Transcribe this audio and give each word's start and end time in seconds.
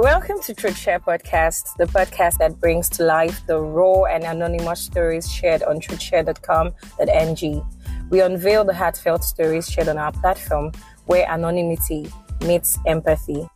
Welcome 0.00 0.40
to 0.44 0.54
Truth 0.54 0.78
Share 0.78 0.98
Podcast, 0.98 1.76
the 1.76 1.84
podcast 1.84 2.38
that 2.38 2.58
brings 2.58 2.88
to 2.88 3.02
life 3.04 3.46
the 3.46 3.60
raw 3.60 4.04
and 4.04 4.24
anonymous 4.24 4.80
stories 4.80 5.30
shared 5.30 5.62
on 5.62 5.78
truthshare.com.ng. 5.78 7.66
We 8.08 8.20
unveil 8.22 8.64
the 8.64 8.72
heartfelt 8.72 9.22
stories 9.24 9.70
shared 9.70 9.88
on 9.88 9.98
our 9.98 10.10
platform 10.10 10.72
where 11.04 11.30
anonymity 11.30 12.10
meets 12.40 12.78
empathy. 12.86 13.46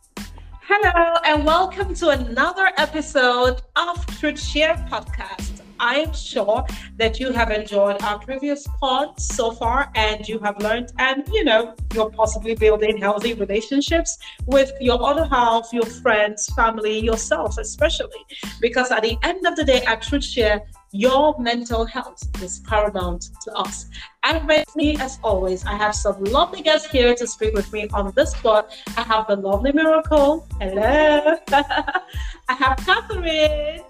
Hello, 0.67 1.17
and 1.25 1.43
welcome 1.47 1.95
to 1.95 2.09
another 2.09 2.69
episode 2.77 3.63
of 3.75 4.05
Truth 4.19 4.39
Share 4.39 4.75
Podcast. 4.87 5.44
I 5.85 5.97
am 5.97 6.13
sure 6.13 6.65
that 6.97 7.19
you 7.19 7.31
have 7.31 7.51
enjoyed 7.51 8.01
our 8.01 8.17
previous 8.17 8.65
pods 8.79 9.23
so 9.23 9.51
far 9.51 9.91
and 9.93 10.27
you 10.27 10.39
have 10.39 10.57
learned, 10.59 10.91
and 10.97 11.23
you 11.31 11.43
know, 11.43 11.75
you're 11.93 12.09
possibly 12.09 12.55
building 12.55 12.97
healthy 12.97 13.35
relationships 13.35 14.17
with 14.47 14.71
your 14.81 14.99
other 15.03 15.25
half, 15.25 15.69
your 15.71 15.85
friends, 15.85 16.47
family, 16.55 16.97
yourself, 16.97 17.59
especially. 17.59 18.25
Because 18.59 18.89
at 18.89 19.03
the 19.03 19.15
end 19.21 19.45
of 19.45 19.55
the 19.55 19.63
day, 19.63 19.83
at 19.83 20.01
Truth 20.01 20.23
Share, 20.23 20.63
your 20.91 21.37
mental 21.37 21.85
health 21.85 22.23
is 22.41 22.61
paramount 22.61 23.29
to 23.43 23.51
us. 23.53 23.85
And 24.23 24.47
with 24.47 24.75
me, 24.75 24.97
as 24.97 25.19
always, 25.23 25.65
I 25.65 25.75
have 25.75 25.93
some 25.93 26.23
lovely 26.23 26.63
guests 26.63 26.89
here 26.89 27.13
to 27.13 27.27
speak 27.27 27.53
with 27.53 27.71
me 27.71 27.89
on 27.93 28.11
this 28.15 28.31
spot. 28.31 28.75
I 28.97 29.03
have 29.03 29.27
the 29.27 29.35
lovely 29.35 29.71
Miracle. 29.71 30.47
Hello. 30.59 31.37
I 31.51 32.53
have 32.53 32.77
Catherine. 32.77 33.81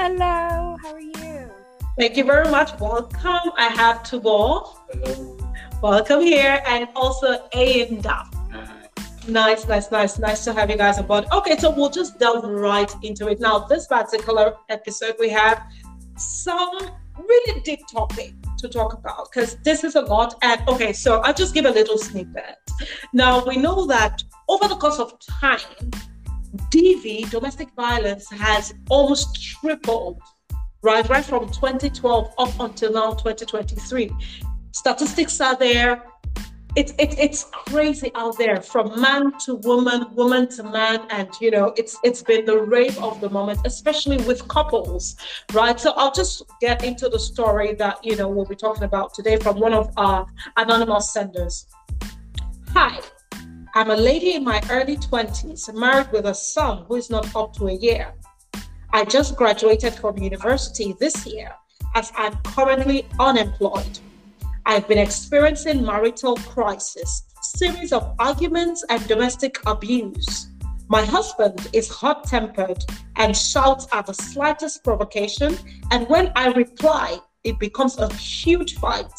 Hi. 0.00 0.08
Hello, 0.08 0.78
how 0.82 0.94
are 0.94 1.00
you? 1.00 1.50
Thank 1.98 2.16
you 2.16 2.24
very 2.24 2.50
much. 2.50 2.70
Welcome. 2.80 3.52
I 3.58 3.68
have 3.68 3.98
Tubo. 3.98 4.78
Hello. 4.90 5.38
Welcome 5.82 6.22
here. 6.22 6.62
And 6.66 6.88
also 6.96 7.46
Ainda. 7.52 8.24
Nice, 9.28 9.68
nice, 9.68 9.90
nice, 9.90 10.18
nice 10.18 10.42
to 10.44 10.54
have 10.54 10.70
you 10.70 10.78
guys 10.78 10.98
on 10.98 11.06
board. 11.06 11.26
Okay, 11.30 11.58
so 11.58 11.70
we'll 11.70 11.90
just 11.90 12.18
delve 12.18 12.44
right 12.44 12.90
into 13.02 13.28
it. 13.28 13.40
Now, 13.40 13.58
this 13.58 13.86
particular 13.88 14.54
episode, 14.70 15.16
we 15.20 15.28
have 15.28 15.62
some 16.16 16.78
really 17.18 17.60
deep 17.60 17.80
topic 17.92 18.32
to 18.56 18.70
talk 18.70 18.94
about 18.94 19.28
because 19.30 19.56
this 19.56 19.84
is 19.84 19.96
a 19.96 20.00
lot. 20.00 20.34
And 20.40 20.66
okay, 20.66 20.94
so 20.94 21.20
I'll 21.20 21.34
just 21.34 21.52
give 21.52 21.66
a 21.66 21.70
little 21.70 21.98
snippet. 21.98 22.56
Now, 23.12 23.44
we 23.44 23.58
know 23.58 23.86
that 23.88 24.22
over 24.48 24.66
the 24.66 24.76
course 24.76 24.98
of 24.98 25.18
time, 25.20 25.90
DV, 26.70 27.30
domestic 27.30 27.70
violence, 27.76 28.28
has 28.30 28.74
almost 28.88 29.40
tripled, 29.60 30.20
right? 30.82 31.08
Right 31.08 31.24
from 31.24 31.48
2012 31.50 32.34
up 32.38 32.60
until 32.60 32.92
now, 32.92 33.12
2023. 33.12 34.10
Statistics 34.72 35.40
are 35.40 35.56
there. 35.56 36.02
It's 36.76 36.92
it's 37.00 37.16
it's 37.18 37.44
crazy 37.44 38.12
out 38.14 38.38
there 38.38 38.62
from 38.62 39.00
man 39.00 39.36
to 39.40 39.56
woman, 39.56 40.06
woman 40.14 40.46
to 40.50 40.62
man, 40.62 41.04
and 41.10 41.28
you 41.40 41.50
know 41.50 41.74
it's 41.76 41.98
it's 42.04 42.22
been 42.22 42.44
the 42.44 42.58
rave 42.58 42.96
of 42.98 43.20
the 43.20 43.28
moment, 43.28 43.58
especially 43.64 44.18
with 44.18 44.46
couples, 44.46 45.16
right? 45.52 45.80
So 45.80 45.90
I'll 45.96 46.12
just 46.12 46.44
get 46.60 46.84
into 46.84 47.08
the 47.08 47.18
story 47.18 47.74
that 47.74 48.04
you 48.04 48.14
know 48.14 48.28
we'll 48.28 48.44
be 48.44 48.54
talking 48.54 48.84
about 48.84 49.14
today 49.14 49.36
from 49.38 49.58
one 49.58 49.74
of 49.74 49.92
our 49.96 50.24
anonymous 50.56 51.12
senders. 51.12 51.66
Hi, 52.68 53.00
I'm 53.72 53.92
a 53.92 53.96
lady 53.96 54.34
in 54.34 54.42
my 54.42 54.60
early 54.68 54.96
20s, 54.96 55.72
married 55.72 56.10
with 56.10 56.26
a 56.26 56.34
son 56.34 56.84
who 56.88 56.96
is 56.96 57.08
not 57.08 57.36
up 57.36 57.52
to 57.54 57.68
a 57.68 57.72
year. 57.72 58.12
I 58.92 59.04
just 59.04 59.36
graduated 59.36 59.94
from 59.94 60.18
university 60.18 60.96
this 60.98 61.24
year 61.24 61.52
as 61.94 62.10
I'm 62.16 62.34
currently 62.42 63.06
unemployed. 63.20 64.00
I've 64.66 64.88
been 64.88 64.98
experiencing 64.98 65.84
marital 65.84 66.34
crisis, 66.34 67.22
series 67.42 67.92
of 67.92 68.16
arguments 68.18 68.84
and 68.90 69.06
domestic 69.06 69.58
abuse. 69.66 70.48
My 70.88 71.04
husband 71.04 71.68
is 71.72 71.88
hot-tempered 71.88 72.84
and 73.16 73.36
shouts 73.36 73.86
at 73.92 74.06
the 74.06 74.14
slightest 74.14 74.82
provocation, 74.82 75.56
and 75.92 76.08
when 76.08 76.32
I 76.34 76.48
reply, 76.48 77.18
it 77.44 77.60
becomes 77.60 77.98
a 77.98 78.12
huge 78.14 78.78
fight. 78.78 79.12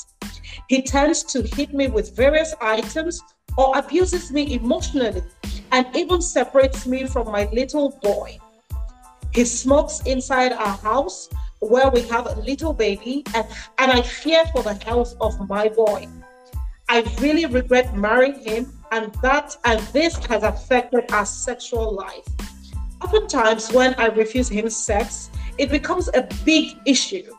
He 0.68 0.82
tends 0.82 1.24
to 1.24 1.42
hit 1.42 1.74
me 1.74 1.88
with 1.88 2.18
various 2.18 2.54
items 2.60 3.22
or 3.58 3.78
abuses 3.78 4.32
me 4.32 4.54
emotionally 4.54 5.24
and 5.72 5.86
even 5.96 6.22
separates 6.22 6.86
me 6.86 7.06
from 7.06 7.32
my 7.32 7.50
little 7.52 7.98
boy. 8.02 8.38
He 9.34 9.46
smokes 9.46 10.02
inside 10.06 10.52
our 10.52 10.78
house 10.78 11.30
where 11.60 11.90
we 11.90 12.02
have 12.04 12.26
a 12.26 12.40
little 12.42 12.74
baby, 12.74 13.24
and, 13.36 13.46
and 13.78 13.92
I 13.92 14.02
fear 14.02 14.44
for 14.48 14.64
the 14.64 14.74
health 14.74 15.16
of 15.22 15.48
my 15.48 15.70
boy. 15.70 16.08
I 16.90 17.02
really 17.22 17.46
regret 17.46 17.96
marrying 17.96 18.40
him, 18.40 18.74
and 18.92 19.14
that 19.22 19.56
and 19.64 19.80
this 19.94 20.18
has 20.26 20.44
affected 20.44 21.12
our 21.12 21.26
sexual 21.26 21.94
life. 21.94 22.28
Oftentimes, 23.02 23.72
when 23.72 23.94
I 23.96 24.08
refuse 24.08 24.50
him 24.50 24.70
sex, 24.70 25.30
it 25.58 25.70
becomes 25.70 26.10
a 26.14 26.28
big 26.44 26.78
issue. 26.86 27.32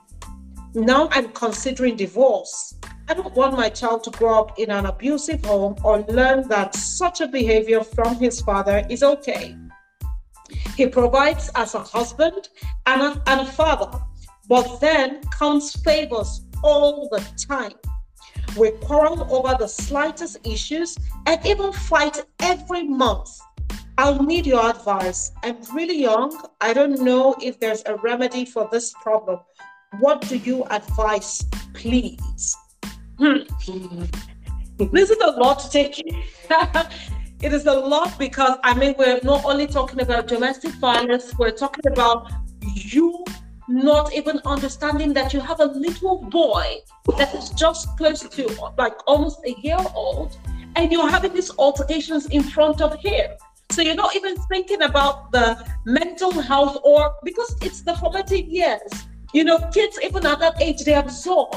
Now 0.75 1.09
I'm 1.11 1.29
considering 1.31 1.97
divorce. 1.97 2.75
I 3.08 3.14
don't 3.14 3.34
want 3.34 3.56
my 3.56 3.68
child 3.68 4.04
to 4.04 4.10
grow 4.10 4.40
up 4.40 4.58
in 4.58 4.70
an 4.70 4.86
abusive 4.86 5.44
home 5.44 5.76
or 5.84 6.00
learn 6.02 6.48
that 6.48 6.74
such 6.74 7.20
a 7.20 7.26
behavior 7.26 7.82
from 7.82 8.16
his 8.16 8.40
father 8.40 8.86
is 8.88 9.02
okay. 9.02 9.56
He 10.76 10.86
provides 10.86 11.50
as 11.54 11.74
a 11.74 11.80
husband 11.80 12.48
and 12.86 13.02
a, 13.02 13.22
and 13.26 13.40
a 13.40 13.46
father, 13.46 13.98
but 14.48 14.80
then 14.80 15.20
comes 15.24 15.72
favors 15.82 16.42
all 16.62 17.08
the 17.10 17.24
time. 17.48 17.72
We 18.56 18.70
quarrel 18.70 19.26
over 19.34 19.56
the 19.58 19.69
slightest 19.69 20.46
issues 20.46 20.96
and 21.26 21.44
even 21.46 21.72
fight 21.72 22.22
every 22.40 22.84
month. 22.84 23.30
I'll 23.98 24.22
need 24.22 24.46
your 24.46 24.69
advice. 24.69 25.32
I'm 25.42 25.58
really 25.74 26.00
young. 26.00 26.46
I 26.60 26.72
don't 26.72 27.00
know 27.00 27.34
if 27.42 27.60
there's 27.60 27.82
a 27.86 27.96
remedy 27.96 28.44
for 28.44 28.69
this 28.72 28.92
problem. 29.02 29.40
What 30.00 30.22
do 30.28 30.36
you 30.36 30.64
advise, 30.64 31.44
please? 31.74 32.56
Hmm. 33.22 34.05
this 34.91 35.10
is 35.10 35.19
a 35.22 35.31
lot 35.31 35.60
to 35.60 35.71
take. 35.71 35.97
it 37.41 37.53
is 37.53 37.66
a 37.66 37.72
lot 37.72 38.19
because 38.19 38.59
I 38.65 38.75
mean 38.75 38.97
we're 38.99 39.21
not 39.22 39.44
only 39.44 39.69
talking 39.69 40.00
about 40.00 40.27
domestic 40.27 40.72
violence, 40.81 41.32
we're 41.38 41.53
talking 41.53 41.87
about 41.87 42.32
you 42.59 43.25
not 43.69 44.12
even 44.12 44.41
understanding 44.44 45.12
that 45.12 45.32
you 45.32 45.38
have 45.38 45.61
a 45.61 45.66
little 45.66 46.25
boy 46.31 46.78
that 47.16 47.32
is 47.37 47.50
just 47.50 47.97
close 47.97 48.22
to 48.28 48.72
like 48.77 48.94
almost 49.06 49.38
a 49.47 49.55
year 49.61 49.78
old, 49.94 50.37
and 50.75 50.91
you're 50.91 51.09
having 51.09 51.32
these 51.32 51.53
altercations 51.59 52.27
in 52.27 52.43
front 52.43 52.81
of 52.81 52.99
him. 52.99 53.31
So 53.71 53.82
you're 53.82 53.94
not 53.94 54.16
even 54.16 54.34
thinking 54.50 54.82
about 54.82 55.31
the 55.31 55.65
mental 55.84 56.32
health 56.32 56.78
or 56.82 57.15
because 57.22 57.55
it's 57.62 57.82
the 57.82 57.94
formative 57.94 58.49
years. 58.49 58.91
You 59.32 59.44
know, 59.44 59.61
kids 59.72 59.97
even 60.03 60.27
at 60.27 60.41
that 60.41 60.61
age 60.61 60.82
they 60.82 60.94
absorb 60.94 61.55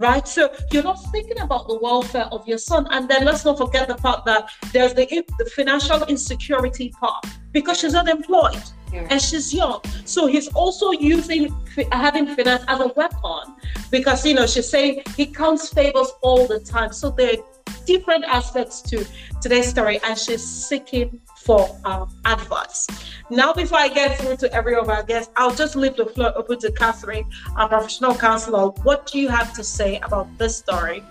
right? 0.00 0.26
So 0.26 0.52
you're 0.72 0.82
not 0.82 0.98
thinking 1.12 1.38
about 1.38 1.68
the 1.68 1.78
welfare 1.78 2.26
of 2.32 2.48
your 2.48 2.58
son. 2.58 2.88
And 2.90 3.08
then 3.08 3.24
let's 3.24 3.44
not 3.44 3.58
forget 3.58 3.86
the 3.86 3.94
part 3.94 4.24
that 4.24 4.50
there's 4.72 4.94
the, 4.94 5.06
the 5.38 5.44
financial 5.44 6.02
insecurity 6.04 6.88
part 6.88 7.24
because 7.52 7.78
she's 7.78 7.94
unemployed 7.94 8.62
yeah. 8.92 9.06
and 9.10 9.20
she's 9.20 9.52
young. 9.54 9.80
So 10.04 10.26
he's 10.26 10.48
also 10.48 10.90
using 10.92 11.54
having 11.92 12.34
finance 12.34 12.64
as 12.66 12.80
a 12.80 12.88
weapon 12.96 13.54
because, 13.90 14.24
you 14.24 14.34
know, 14.34 14.46
she's 14.46 14.68
saying 14.68 15.02
he 15.16 15.26
counts 15.26 15.68
favors 15.68 16.10
all 16.22 16.46
the 16.46 16.60
time. 16.60 16.92
So 16.92 17.10
there 17.10 17.34
are 17.34 17.44
different 17.86 18.24
aspects 18.24 18.80
to 18.82 19.04
today's 19.40 19.68
story 19.68 20.00
and 20.04 20.18
she's 20.18 20.44
seeking 20.44 21.20
for 21.36 21.68
um, 21.84 22.14
advice. 22.24 22.86
Now, 23.30 23.52
before 23.52 23.78
I 23.78 23.88
get 23.88 24.18
through 24.18 24.36
to 24.38 24.52
every 24.52 24.74
of 24.74 24.88
our 24.88 25.02
guests, 25.02 25.32
I'll 25.36 25.54
just 25.54 25.76
leave 25.76 25.96
the 25.96 26.06
floor 26.06 26.32
open 26.36 26.58
to 26.60 26.72
Catherine, 26.72 27.24
our 27.56 27.68
professional 27.68 28.14
counselor. 28.14 28.68
What 28.82 29.06
do 29.06 29.18
you 29.18 29.28
have 29.28 29.52
to 29.54 29.64
say 29.64 29.98
about 30.00 30.26
this 30.38 30.56
story? 30.58 31.02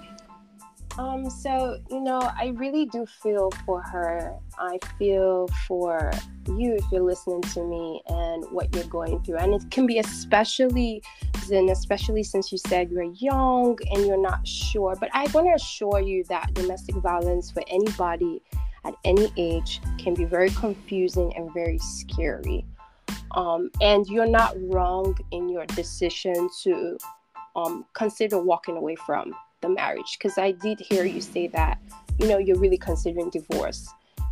Um, 0.99 1.29
so 1.29 1.79
you 1.90 2.01
know, 2.01 2.19
I 2.19 2.47
really 2.57 2.85
do 2.85 3.05
feel 3.05 3.51
for 3.66 3.81
her. 3.81 4.35
I 4.57 4.79
feel 4.97 5.47
for 5.66 6.11
you 6.46 6.73
if 6.73 6.84
you're 6.91 7.03
listening 7.03 7.41
to 7.53 7.63
me 7.63 8.01
and 8.09 8.43
what 8.51 8.75
you're 8.75 8.84
going 8.84 9.23
through. 9.23 9.37
And 9.37 9.53
it 9.53 9.72
can 9.72 9.85
be 9.87 9.99
especially 9.99 11.01
and 11.49 11.69
especially 11.69 12.22
since 12.22 12.51
you 12.51 12.57
said 12.57 12.91
you're 12.91 13.13
young 13.13 13.78
and 13.91 14.05
you're 14.05 14.22
not 14.22 14.46
sure. 14.46 14.97
But 14.99 15.09
I 15.13 15.28
want 15.34 15.47
to 15.47 15.53
assure 15.53 16.01
you 16.01 16.25
that 16.25 16.53
domestic 16.53 16.96
violence 16.96 17.49
for 17.49 17.63
anybody 17.69 18.41
at 18.84 18.93
any 19.05 19.31
age 19.37 19.79
can 19.97 20.16
be 20.16 20.25
very 20.25 20.49
confusing 20.49 21.34
and 21.37 21.49
very 21.53 21.78
scary. 21.78 22.66
Um, 23.31 23.72
and 23.79 24.05
you're 24.07 24.28
not 24.28 24.53
wrong 24.63 25.17
in 25.31 25.47
your 25.47 25.66
decision 25.66 26.49
to 26.63 26.97
um, 27.55 27.85
consider 27.93 28.41
walking 28.41 28.75
away 28.75 28.96
from 28.96 29.34
the 29.61 29.70
marriage 29.70 30.17
because 30.17 30.38
I 30.38 30.52
did 30.52 30.79
hear 30.79 31.06
you 31.06 31.22
say 31.22 31.47
that 31.47 31.79
you 32.17 32.28
know 32.28 32.38
you're 32.38 32.59
really 32.59 32.78
considering 32.78 33.29
divorce 33.29 33.88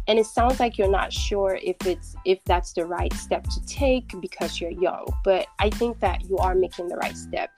and 0.07 0.17
it 0.17 0.25
sounds 0.25 0.59
like 0.59 0.77
you're 0.77 0.89
not 0.91 1.11
sure 1.11 1.59
if 1.61 1.75
it's 1.85 2.15
if 2.25 2.43
that's 2.45 2.73
the 2.73 2.85
right 2.85 3.13
step 3.13 3.43
to 3.43 3.65
take 3.65 4.11
because 4.21 4.59
you're 4.59 4.71
young 4.71 5.05
but 5.23 5.47
I 5.59 5.69
think 5.69 5.99
that 5.99 6.29
you 6.29 6.37
are 6.37 6.55
making 6.55 6.87
the 6.87 6.97
right 6.97 7.15
step 7.15 7.49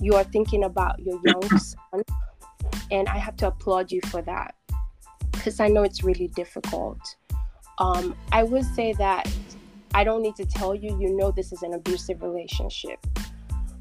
you 0.00 0.14
are 0.14 0.24
thinking 0.24 0.64
about 0.64 0.98
your 1.00 1.20
young 1.24 1.42
son 1.58 2.02
and 2.90 3.08
I 3.08 3.18
have 3.18 3.36
to 3.36 3.48
applaud 3.48 3.90
you 3.90 4.00
for 4.06 4.22
that 4.22 4.54
because 5.32 5.60
I 5.60 5.68
know 5.68 5.84
it's 5.84 6.02
really 6.02 6.28
difficult. 6.28 6.98
Um, 7.78 8.16
I 8.32 8.42
would 8.42 8.64
say 8.74 8.94
that 8.94 9.30
I 9.94 10.04
don't 10.04 10.22
need 10.22 10.36
to 10.36 10.44
tell 10.44 10.74
you, 10.74 10.98
you 11.00 11.16
know, 11.16 11.30
this 11.30 11.52
is 11.52 11.62
an 11.62 11.74
abusive 11.74 12.22
relationship. 12.22 12.98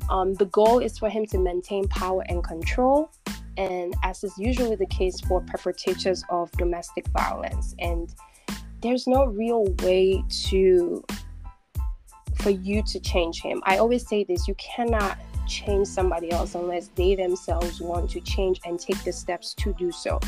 Um, 0.10 0.34
the 0.36 0.46
goal 0.46 0.80
is 0.80 0.98
for 0.98 1.10
him 1.10 1.26
to 1.28 1.38
maintain 1.38 1.88
power 1.88 2.24
and 2.28 2.44
control, 2.44 3.12
and 3.58 3.96
as 4.04 4.24
is 4.24 4.38
usually 4.38 4.76
the 4.76 4.86
case 4.88 5.20
for 5.22 5.42
perpetrators 5.42 6.24
of 6.30 6.52
domestic 6.54 7.08
violence. 7.10 7.76
And 7.80 8.14
there's 8.82 9.08
no 9.08 9.26
real 9.26 9.66
way 9.84 10.24
to 10.48 11.04
for 12.36 12.50
you 12.52 12.84
to 12.84 13.00
change 13.00 13.42
him. 13.42 13.62
I 13.66 13.78
always 13.78 14.08
say 14.08 14.24
this 14.24 14.48
you 14.48 14.56
cannot 14.56 15.18
change 15.48 15.88
somebody 15.88 16.32
else 16.32 16.56
unless 16.56 16.90
they 16.96 17.16
themselves 17.16 17.82
want 17.82 18.10
to 18.12 18.20
change 18.20 18.60
and 18.66 18.80
take 18.80 19.04
the 19.04 19.12
steps 19.12 19.54
to 19.56 19.74
do 19.74 19.92
so. 19.92 20.20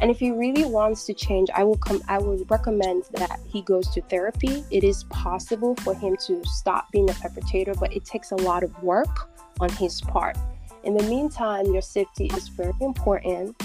And 0.00 0.10
if 0.10 0.18
he 0.18 0.30
really 0.30 0.64
wants 0.64 1.04
to 1.06 1.14
change, 1.14 1.48
I 1.54 1.64
will 1.64 1.76
come 1.76 2.00
I 2.08 2.18
would 2.18 2.48
recommend 2.50 3.04
that 3.12 3.40
he 3.46 3.62
goes 3.62 3.88
to 3.90 4.02
therapy. 4.02 4.64
It 4.70 4.84
is 4.84 5.04
possible 5.04 5.74
for 5.76 5.94
him 5.94 6.16
to 6.26 6.44
stop 6.44 6.90
being 6.92 7.10
a 7.10 7.14
perpetrator, 7.14 7.74
but 7.74 7.92
it 7.94 8.04
takes 8.04 8.30
a 8.30 8.36
lot 8.36 8.62
of 8.62 8.82
work 8.82 9.28
on 9.60 9.68
his 9.70 10.00
part. 10.00 10.36
In 10.84 10.96
the 10.96 11.02
meantime, 11.04 11.66
your 11.66 11.82
safety 11.82 12.26
is 12.26 12.48
very 12.48 12.72
important 12.80 13.60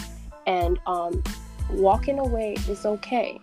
and 0.47 0.79
um, 0.87 1.23
walking 1.69 2.19
away 2.19 2.55
is 2.67 2.85
okay. 2.85 3.39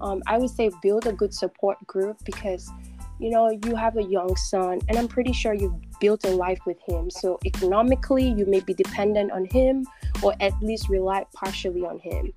Um, 0.00 0.22
I 0.26 0.38
would 0.38 0.50
say 0.50 0.70
build 0.82 1.06
a 1.06 1.12
good 1.12 1.32
support 1.32 1.78
group 1.86 2.18
because 2.24 2.70
you 3.18 3.30
know 3.30 3.50
you 3.50 3.74
have 3.74 3.96
a 3.96 4.02
young 4.02 4.36
son 4.36 4.80
and 4.88 4.96
i'm 4.96 5.08
pretty 5.08 5.32
sure 5.32 5.52
you've 5.52 5.74
built 6.00 6.24
a 6.24 6.30
life 6.30 6.60
with 6.66 6.78
him. 6.86 7.10
So 7.10 7.38
economically 7.44 8.28
you 8.28 8.46
may 8.46 8.60
be 8.60 8.74
dependent 8.74 9.32
on 9.32 9.44
him 9.46 9.86
or 10.22 10.34
at 10.40 10.52
least 10.62 10.88
rely 10.88 11.24
partially 11.34 11.84
on 11.84 11.98
him. 11.98 12.32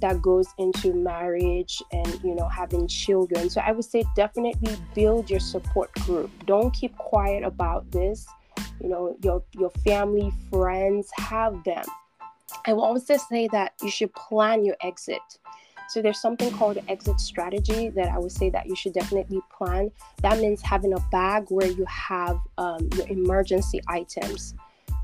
That 0.00 0.20
goes 0.20 0.46
into 0.58 0.92
marriage 0.92 1.82
and 1.90 2.22
you 2.22 2.34
know 2.34 2.48
having 2.48 2.86
children. 2.86 3.48
So 3.48 3.60
i 3.62 3.72
would 3.72 3.84
say 3.84 4.04
definitely 4.14 4.76
build 4.94 5.30
your 5.30 5.40
support 5.40 5.92
group. 5.94 6.30
Don't 6.46 6.72
keep 6.74 6.96
quiet 6.98 7.42
about 7.44 7.90
this. 7.90 8.26
You 8.80 8.88
know 8.88 9.16
your 9.22 9.42
your 9.52 9.70
family 9.84 10.32
friends 10.50 11.08
have 11.16 11.64
them. 11.64 11.84
I 12.66 12.72
will 12.72 12.84
also 12.84 13.16
say 13.16 13.48
that 13.52 13.72
you 13.82 13.90
should 13.90 14.12
plan 14.14 14.64
your 14.64 14.76
exit 14.82 15.22
so 15.88 16.02
there's 16.02 16.20
something 16.20 16.50
called 16.52 16.78
exit 16.88 17.20
strategy 17.20 17.88
that 17.90 18.08
I 18.08 18.18
would 18.18 18.32
say 18.32 18.50
that 18.50 18.66
you 18.66 18.76
should 18.76 18.92
definitely 18.92 19.40
plan. 19.56 19.90
That 20.22 20.38
means 20.38 20.60
having 20.62 20.92
a 20.92 21.00
bag 21.10 21.46
where 21.48 21.68
you 21.68 21.84
have 21.86 22.38
um, 22.58 22.88
your 22.96 23.06
emergency 23.08 23.80
items 23.88 24.54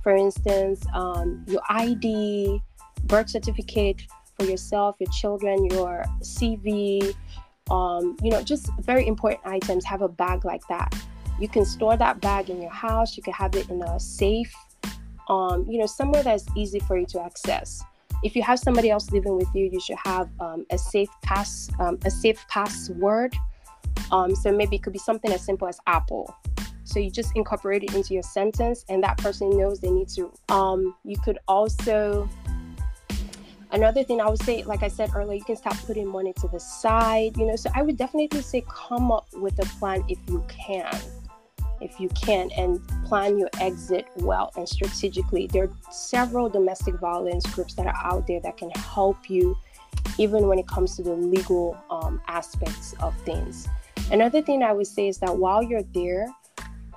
for 0.03 0.17
instance, 0.17 0.85
um, 0.95 1.45
your 1.47 1.63
ID, 1.69 2.61
birth 3.05 3.31
certificate 3.31 4.03
for 4.39 4.45
yourself, 4.45 4.97
your 4.99 5.11
children, 5.11 5.65
your 5.67 6.05
CV, 6.21 7.15
um, 7.71 8.17
you 8.23 8.31
know, 8.31 8.43
just 8.43 8.71
very 8.81 9.07
important 9.07 9.41
items. 9.47 9.85
Have 9.85 10.03
a 10.03 10.09
bag 10.09 10.45
like 10.45 10.67
that. 10.69 10.93
You 11.39 11.49
can 11.49 11.65
store 11.65 11.97
that 11.97 12.21
bag 12.21 12.51
in 12.51 12.61
your 12.61 12.71
house. 12.71 13.17
You 13.17 13.23
can 13.23 13.33
have 13.33 13.55
it 13.55 13.71
in 13.71 13.81
a 13.83 13.99
safe, 13.99 14.53
um, 15.29 15.67
you 15.69 15.79
know, 15.79 15.87
somewhere 15.87 16.23
that's 16.23 16.47
easy 16.57 16.81
for 16.81 16.99
you 16.99 17.07
to 17.07 17.23
access. 17.23 17.83
If 18.23 18.37
you 18.37 18.43
have 18.43 18.59
somebody 18.59 18.91
else 18.91 19.11
living 19.11 19.37
with 19.37 19.49
you, 19.55 19.69
you 19.73 19.81
should 19.81 19.99
have 20.05 20.31
um, 20.41 20.65
a 20.71 20.79
safe 20.79 21.09
pass, 21.23 21.69
um, 21.79 21.99
a 22.05 22.11
safe 22.11 22.45
password. 22.49 23.35
Um, 24.11 24.35
so 24.35 24.53
maybe 24.53 24.77
it 24.77 24.83
could 24.83 24.93
be 24.93 24.99
something 24.99 25.33
as 25.33 25.45
simple 25.45 25.69
as 25.69 25.79
Apple 25.87 26.35
so 26.85 26.99
you 27.01 27.11
just 27.11 27.35
incorporate 27.37 27.85
it 27.85 27.95
into 27.95 28.13
your 28.15 28.23
sentence, 28.23 28.85
and 28.89 29.03
that 29.03 29.17
person 29.19 29.51
knows 29.51 29.81
they 29.81 29.91
need 29.91 30.09
to. 30.11 30.33
Um, 30.49 30.95
you 31.05 31.17
could 31.25 31.39
also 31.49 32.29
another 33.71 34.05
thing 34.05 34.21
I 34.21 34.29
would 34.29 34.43
say, 34.43 34.63
like 34.65 34.83
I 34.83 34.89
said 34.89 35.11
earlier, 35.15 35.39
you 35.39 35.45
can 35.45 35.57
start 35.57 35.77
putting 35.87 36.07
money 36.07 36.35
to 36.35 36.49
the 36.49 36.61
side. 36.61 37.37
You 37.37 37.47
know, 37.47 37.57
so 37.57 37.71
I 37.75 37.83
would 37.83 37.97
definitely 37.97 38.43
say 38.43 38.63
come 38.69 39.11
up 39.11 39.27
with 39.33 39.59
a 39.59 39.67
plan 39.79 40.05
if 40.09 40.19
you 40.29 40.45
can 40.49 40.93
if 41.83 42.01
you 42.01 42.09
can 42.11 42.51
and 42.57 42.81
plan 43.05 43.39
your 43.39 43.51
exit 43.61 44.07
well 44.17 44.53
and 44.57 44.69
strategically. 44.69 45.47
There 45.47 45.65
are 45.65 45.93
several 45.93 46.49
domestic 46.49 46.95
violence 47.01 47.47
groups 47.47 47.75
that 47.75 47.87
are 47.87 48.01
out 48.03 48.27
there 48.27 48.41
that 48.41 48.57
can 48.57 48.71
help 48.71 49.29
you, 49.29 49.57
even 50.19 50.47
when 50.47 50.59
it 50.59 50.67
comes 50.69 50.97
to 50.97 51.03
the 51.03 51.15
legal 51.15 51.77
um, 51.91 52.21
aspects 52.29 52.95
of 53.01 53.17
things. 53.19 53.69
Another 54.11 54.43
thing 54.43 54.63
I 54.63 54.73
would 54.73 54.87
say 54.87 55.09
is 55.09 55.19
that 55.19 55.37
while 55.37 55.63
you're 55.63 55.85
there, 55.95 56.27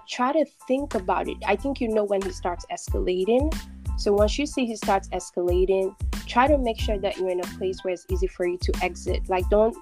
try 0.07 0.31
to 0.31 0.45
think 0.67 0.95
about 0.95 1.27
it. 1.27 1.38
I 1.45 1.55
think 1.55 1.81
you 1.81 1.88
know 1.88 2.03
when 2.03 2.21
he 2.21 2.31
starts 2.31 2.65
escalating. 2.71 3.53
So 3.97 4.13
once 4.13 4.38
you 4.38 4.45
see 4.45 4.65
he 4.65 4.75
starts 4.75 5.07
escalating, 5.09 5.95
try 6.27 6.47
to 6.47 6.57
make 6.57 6.79
sure 6.79 6.97
that 6.99 7.17
you're 7.17 7.29
in 7.29 7.39
a 7.39 7.47
place 7.57 7.83
where 7.83 7.93
it's 7.93 8.05
easy 8.09 8.27
for 8.27 8.47
you 8.47 8.57
to 8.57 8.73
exit. 8.81 9.29
Like 9.29 9.49
don't 9.49 9.75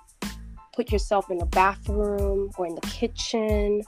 put 0.76 0.92
yourself 0.92 1.30
in 1.32 1.42
a 1.42 1.46
bathroom 1.46 2.52
or 2.58 2.68
in 2.68 2.76
the 2.76 2.82
kitchen. 2.82 3.82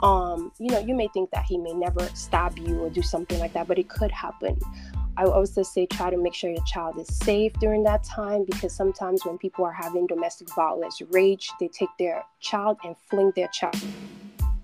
Um, 0.00 0.52
you 0.58 0.70
know, 0.70 0.78
you 0.78 0.94
may 0.94 1.08
think 1.08 1.30
that 1.30 1.44
he 1.44 1.58
may 1.58 1.72
never 1.72 2.04
stab 2.14 2.58
you 2.58 2.78
or 2.80 2.90
do 2.90 3.02
something 3.02 3.38
like 3.40 3.52
that, 3.54 3.66
but 3.66 3.78
it 3.78 3.88
could 3.88 4.12
happen. 4.12 4.58
I 5.16 5.24
also 5.24 5.64
say 5.64 5.86
try 5.86 6.10
to 6.10 6.16
make 6.16 6.34
sure 6.34 6.50
your 6.50 6.64
child 6.64 6.98
is 6.98 7.08
safe 7.08 7.52
during 7.54 7.82
that 7.84 8.04
time 8.04 8.44
because 8.44 8.72
sometimes 8.72 9.24
when 9.24 9.36
people 9.38 9.64
are 9.64 9.72
having 9.72 10.06
domestic 10.06 10.48
violence 10.54 11.02
rage, 11.10 11.50
they 11.58 11.68
take 11.68 11.88
their 11.98 12.22
child 12.40 12.78
and 12.84 12.94
fling 13.10 13.32
their 13.34 13.48
child 13.48 13.76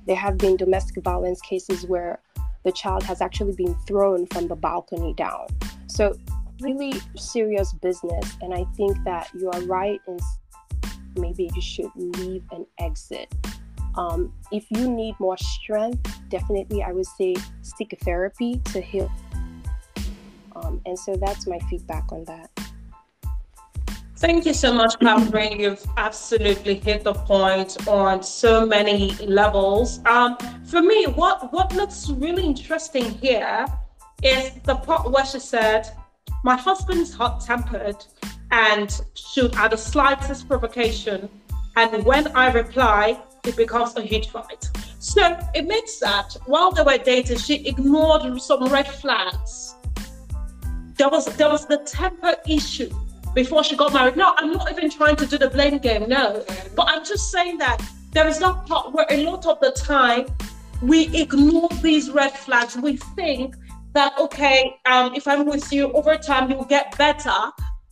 there 0.06 0.16
have 0.16 0.38
been 0.38 0.56
domestic 0.56 1.02
violence 1.02 1.40
cases 1.40 1.86
where 1.86 2.20
the 2.64 2.72
child 2.72 3.02
has 3.02 3.20
actually 3.20 3.54
been 3.54 3.75
thrown 3.86 4.26
from 4.26 4.48
the 4.48 4.56
balcony 4.56 5.14
down. 5.14 5.46
So, 5.86 6.14
really 6.60 6.94
serious 7.16 7.72
business. 7.72 8.36
And 8.40 8.54
I 8.54 8.64
think 8.76 8.96
that 9.04 9.31
you 9.34 9.50
are 9.50 9.60
right 9.62 10.00
in 10.06 10.19
maybe 11.16 11.50
you 11.54 11.62
should 11.62 11.90
leave 11.94 12.42
and 12.50 12.66
exit. 12.78 13.32
Um, 13.96 14.32
if 14.50 14.64
you 14.70 14.91
need 14.91 15.14
more 15.20 15.37
strength, 15.38 16.20
definitely 16.29 16.82
I 16.82 16.93
would 16.93 17.06
say 17.06 17.37
seek 17.62 17.96
therapy 18.02 18.61
to 18.73 18.81
heal. 18.81 19.11
Um, 20.56 20.81
and 20.87 20.99
so 20.99 21.17
that's 21.17 21.46
my 21.46 21.58
feedback 21.70 22.12
on 22.12 22.25
that. 22.25 22.50
Thank 24.17 24.46
you 24.46 24.55
so 24.55 24.73
much, 24.73 24.99
Catherine. 25.00 25.61
You've 25.61 25.85
absolutely 25.96 26.76
hit 26.76 27.05
the 27.05 27.12
point 27.12 27.87
on 27.87 28.23
so 28.23 28.64
many 28.64 29.14
levels. 29.26 30.00
Um, 30.06 30.38
for 30.64 30.81
me, 30.81 31.05
what, 31.05 31.52
what 31.52 31.75
looks 31.75 32.08
really 32.08 32.44
interesting 32.44 33.11
here 33.19 33.67
is 34.23 34.52
the 34.64 34.76
part 34.76 35.11
where 35.11 35.26
she 35.26 35.41
said, 35.41 35.91
My 36.43 36.56
husband's 36.56 37.13
hot 37.13 37.44
tempered 37.44 38.06
and 38.51 39.01
shoot 39.15 39.55
at 39.58 39.72
the 39.72 39.77
slightest 39.77 40.48
provocation. 40.48 41.29
And 41.77 42.05
when 42.05 42.29
I 42.36 42.53
reply, 42.53 43.20
it 43.46 43.56
becomes 43.56 43.96
a 43.96 44.03
huge 44.03 44.29
fight. 44.29 44.69
So 44.98 45.39
it 45.55 45.67
means 45.67 45.98
that 46.01 46.36
while 46.46 46.70
they 46.70 46.82
were 46.82 46.98
dating, 46.98 47.39
she 47.39 47.67
ignored 47.67 48.41
some 48.41 48.65
red 48.67 48.89
flags. 48.89 49.74
There 50.96 51.08
was 51.08 51.27
there 51.36 51.48
was 51.48 51.67
the 51.67 51.79
temper 51.79 52.36
issue 52.48 52.91
before 53.34 53.65
she 53.65 53.77
got 53.77 53.93
married. 53.93 54.17
No, 54.17 54.32
I'm 54.36 54.53
not 54.53 54.70
even 54.70 54.91
trying 54.91 55.17
to 55.17 55.27
do 55.27 55.39
the 55.39 55.51
blame 55.51 55.79
game, 55.79 56.08
no. 56.08 56.44
But 56.74 56.89
I'm 56.89 57.05
just 57.05 57.31
saying 57.31 57.58
that 57.58 57.79
there 58.13 58.29
is 58.29 58.39
that 58.39 58.67
part 58.67 58.93
where 58.93 59.06
a 59.10 59.24
lot 59.24 59.44
of 59.46 59.58
the 59.60 59.72
time 59.72 60.27
we 60.81 61.15
ignore 61.17 61.69
these 61.82 62.10
red 62.10 62.32
flags. 62.32 62.77
We 62.77 62.96
think 62.96 63.56
that, 63.93 64.13
okay, 64.19 64.77
um, 64.86 65.15
if 65.15 65.27
I'm 65.27 65.46
with 65.46 65.72
you 65.72 65.93
over 65.93 66.17
time, 66.17 66.51
you'll 66.51 66.65
get 66.65 66.96
better. 66.96 67.34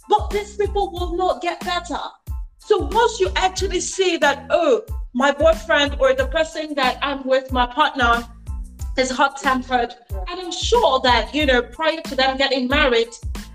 But 0.08 0.30
these 0.30 0.56
people 0.56 0.92
will 0.92 1.16
not 1.16 1.42
get 1.42 1.60
better. 1.60 1.98
So 2.58 2.78
once 2.78 3.18
you 3.18 3.30
actually 3.36 3.80
see 3.80 4.16
that, 4.18 4.46
oh, 4.50 4.82
my 5.14 5.30
boyfriend 5.32 5.96
or 6.00 6.14
the 6.14 6.26
person 6.26 6.74
that 6.74 6.98
I'm 7.02 7.24
with, 7.24 7.52
my 7.52 7.66
partner, 7.66 8.26
is 8.96 9.10
hot 9.10 9.38
tempered, 9.38 9.94
and 10.10 10.40
I'm 10.40 10.52
sure 10.52 11.00
that, 11.00 11.34
you 11.34 11.46
know, 11.46 11.62
prior 11.62 12.00
to 12.02 12.14
them 12.14 12.36
getting 12.36 12.68
married, 12.68 13.08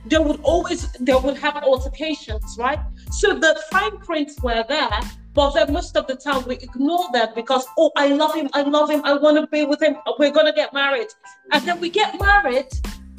they 0.05 0.17
would 0.17 0.39
always 0.41 0.91
they 0.93 1.13
would 1.13 1.37
have 1.37 1.57
altercations, 1.57 2.55
right? 2.57 2.79
So 3.11 3.33
the 3.33 3.61
fine 3.69 3.97
prints 3.97 4.41
were 4.41 4.63
there, 4.67 4.99
but 5.33 5.51
then 5.51 5.73
most 5.73 5.97
of 5.97 6.07
the 6.07 6.15
time 6.15 6.43
we 6.45 6.55
ignore 6.55 7.11
them 7.11 7.29
because 7.35 7.65
oh, 7.77 7.91
I 7.95 8.07
love 8.07 8.33
him, 8.33 8.49
I 8.53 8.61
love 8.61 8.89
him, 8.89 9.01
I 9.03 9.13
want 9.13 9.37
to 9.37 9.47
be 9.47 9.65
with 9.65 9.81
him, 9.81 9.97
we're 10.17 10.31
gonna 10.31 10.53
get 10.53 10.73
married, 10.73 11.09
and 11.51 11.63
then 11.65 11.79
we 11.79 11.89
get 11.89 12.19
married, 12.19 12.67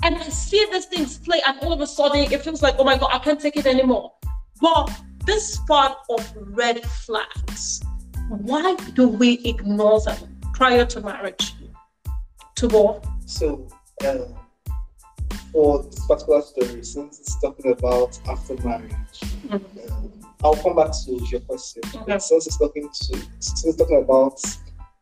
and 0.02 0.16
I 0.16 0.22
see 0.22 0.66
these 0.72 0.86
things 0.86 1.18
play, 1.18 1.40
and 1.46 1.58
all 1.60 1.72
of 1.72 1.80
a 1.80 1.86
sudden 1.86 2.32
it 2.32 2.42
feels 2.42 2.62
like 2.62 2.76
oh 2.78 2.84
my 2.84 2.96
god, 2.96 3.10
I 3.12 3.18
can't 3.18 3.40
take 3.40 3.56
it 3.56 3.66
anymore. 3.66 4.12
But 4.60 4.90
this 5.26 5.58
part 5.68 5.98
of 6.08 6.32
red 6.36 6.84
flags, 6.84 7.82
why 8.28 8.74
do 8.94 9.08
we 9.08 9.34
ignore 9.44 10.00
them 10.00 10.40
prior 10.54 10.84
to 10.86 11.00
marriage? 11.00 11.54
To 12.56 12.68
war. 12.68 13.02
So. 13.26 13.68
Uh 14.04 14.26
for 15.52 15.82
this 15.82 16.06
particular 16.06 16.42
story, 16.42 16.84
since 16.84 17.20
it's 17.20 17.40
talking 17.40 17.72
about 17.72 18.18
after 18.28 18.54
marriage, 18.62 19.20
mm-hmm. 19.20 19.92
um, 19.92 20.12
I'll 20.44 20.56
come 20.56 20.76
back 20.76 20.92
to 21.04 21.26
your 21.30 21.40
question. 21.40 21.82
Okay. 21.94 22.18
Since 22.18 22.46
it's 22.46 22.58
talking 22.58 22.88
to, 22.88 23.18
since 23.40 23.64
it's 23.64 23.76
talking 23.76 24.02
about, 24.02 24.40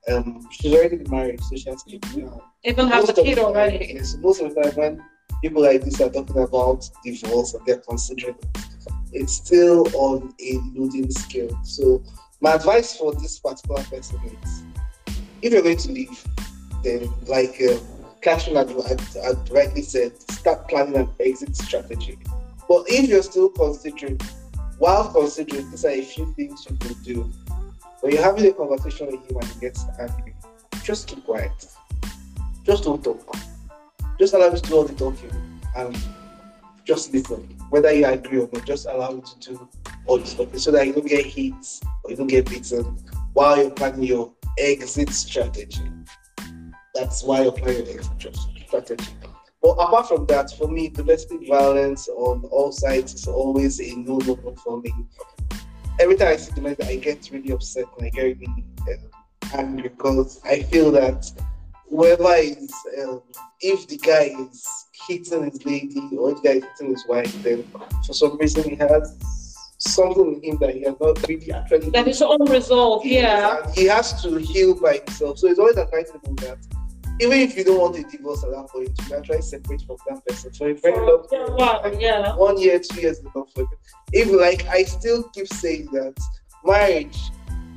um, 0.08 0.46
she's 0.50 0.72
already 0.72 0.98
married, 1.08 1.42
so 1.42 1.56
she 1.56 1.70
has 1.70 1.82
to, 1.84 1.98
know, 2.20 2.42
even 2.64 2.88
have 2.88 3.08
a 3.08 3.12
kid 3.12 3.38
already. 3.38 3.92
Yes, 3.94 4.16
most 4.16 4.40
of 4.40 4.54
the 4.54 4.62
time 4.62 4.72
when 4.74 5.04
people 5.42 5.62
like 5.62 5.82
this 5.82 6.00
are 6.00 6.10
talking 6.10 6.38
about 6.38 6.88
divorce 7.04 7.54
and 7.54 7.66
they're 7.66 7.78
considering 7.78 8.36
it's 9.12 9.34
still 9.34 9.86
on 9.94 10.32
a 10.40 10.60
loading 10.74 11.10
scale. 11.10 11.58
So 11.64 12.02
my 12.40 12.52
advice 12.52 12.96
for 12.96 13.14
this 13.14 13.38
particular 13.38 13.82
person 13.84 14.20
is 14.42 14.62
if 15.42 15.52
you're 15.52 15.62
going 15.62 15.76
to 15.76 15.92
leave, 15.92 16.24
then 16.82 17.10
like 17.26 17.60
uh, 17.62 17.76
Catherine 18.20 18.56
had, 18.56 18.70
had, 18.70 19.00
had 19.00 19.50
rightly 19.50 19.82
said, 19.82 20.20
start 20.30 20.68
planning 20.68 20.96
an 20.96 21.08
exit 21.20 21.56
strategy. 21.56 22.18
But 22.68 22.84
if 22.88 23.08
you're 23.08 23.22
still 23.22 23.50
considering, 23.50 24.20
while 24.78 25.12
considering, 25.12 25.70
these 25.70 25.84
are 25.84 25.90
a 25.90 26.02
few 26.02 26.32
things 26.34 26.66
you 26.68 26.76
could 26.76 27.02
do. 27.02 27.32
When 28.00 28.12
you're 28.12 28.22
having 28.22 28.46
a 28.46 28.52
conversation 28.52 29.06
with 29.06 29.30
him 29.30 29.36
and 29.36 29.44
he 29.46 29.60
gets 29.60 29.84
angry, 29.98 30.34
just 30.82 31.08
keep 31.08 31.24
quiet. 31.24 31.66
Just 32.64 32.84
don't 32.84 33.02
talk. 33.02 33.34
Just 34.18 34.34
allow 34.34 34.48
him 34.48 34.56
to 34.56 34.62
do 34.62 34.76
all 34.76 34.84
the 34.84 34.94
talking 34.94 35.60
and 35.76 35.96
just 36.84 37.12
listen. 37.12 37.55
Whether 37.76 37.92
you 37.92 38.06
agree 38.06 38.40
or 38.40 38.48
not, 38.50 38.64
just 38.64 38.86
allow 38.86 39.10
him 39.10 39.20
to 39.20 39.50
do 39.50 39.68
all 40.06 40.16
the 40.16 40.26
stuff 40.26 40.56
so 40.56 40.70
that 40.70 40.86
you 40.86 40.94
don't 40.94 41.06
get 41.06 41.26
hit 41.26 41.52
or 42.02 42.10
you 42.10 42.16
don't 42.16 42.26
get 42.26 42.48
beaten 42.48 42.84
while 43.34 43.58
you're 43.58 43.70
planning 43.70 44.04
your 44.04 44.32
exit 44.58 45.10
strategy. 45.10 45.82
That's 46.94 47.22
why 47.22 47.42
you're 47.42 47.52
planning 47.52 47.84
your 47.84 47.98
exit 47.98 48.38
strategy. 48.66 49.12
But 49.60 49.72
apart 49.72 50.08
from 50.08 50.24
that, 50.24 50.56
for 50.56 50.68
me, 50.68 50.88
domestic 50.88 51.46
violence 51.46 52.08
on 52.08 52.44
all 52.44 52.72
sides 52.72 53.12
is 53.12 53.28
always 53.28 53.78
a 53.78 53.94
no 53.94 54.16
no 54.24 54.54
for 54.64 54.80
me. 54.80 54.94
Every 56.00 56.16
time 56.16 56.28
I 56.28 56.36
see 56.36 56.54
domestic, 56.54 56.86
I 56.86 56.96
get 56.96 57.28
really 57.30 57.50
upset 57.50 57.84
and 57.98 58.06
I 58.06 58.08
get 58.08 58.22
really 58.22 58.64
uh, 58.88 59.54
angry 59.54 59.90
because 59.90 60.40
I 60.46 60.62
feel 60.62 60.90
that 60.92 61.30
whoever 61.88 62.34
is, 62.34 62.72
um, 63.02 63.22
if 63.60 63.86
the 63.88 63.98
guy 63.98 64.34
is 64.50 64.86
hitting 65.08 65.44
his 65.44 65.64
lady 65.64 66.16
or 66.16 66.32
if 66.32 66.42
the 66.42 66.48
guy 66.48 66.54
is 66.56 66.64
hitting 66.64 66.92
his 66.92 67.04
wife, 67.08 67.42
then 67.42 67.64
for 68.04 68.12
some 68.12 68.36
reason 68.38 68.70
he 68.70 68.76
has 68.76 69.18
something 69.78 70.40
in 70.42 70.52
him 70.52 70.58
that 70.58 70.74
he 70.74 70.82
has 70.82 70.94
not 71.00 71.26
really 71.28 71.52
actually. 71.52 71.90
That 71.90 72.08
is 72.08 72.20
unresolved, 72.20 73.06
yeah. 73.06 73.70
He 73.72 73.84
has 73.84 74.22
to 74.22 74.36
heal 74.36 74.74
by 74.80 74.98
himself. 75.04 75.38
So 75.38 75.48
it's 75.48 75.58
always 75.58 75.76
advisable 75.76 76.34
that 76.36 76.58
even 77.20 77.40
if 77.40 77.56
you 77.56 77.64
don't 77.64 77.80
want 77.80 77.96
a 77.96 78.02
divorce 78.02 78.44
at 78.44 78.50
that 78.50 78.68
point, 78.68 78.88
you 78.88 79.04
can 79.06 79.22
try 79.22 79.40
separate 79.40 79.82
from 79.86 79.96
that 80.08 80.26
person 80.26 80.52
for 80.52 80.68
a 80.68 80.74
very 80.74 81.06
long 81.06 81.26
time. 81.28 81.98
Yeah. 81.98 82.36
One 82.36 82.58
year, 82.58 82.78
two 82.78 83.00
years 83.00 83.20
enough 83.20 83.52
for 83.54 83.62
you. 83.62 83.68
If 84.12 84.30
like 84.30 84.66
I 84.66 84.82
still 84.84 85.22
keep 85.30 85.48
saying 85.48 85.86
that 85.92 86.14
marriage, 86.64 87.18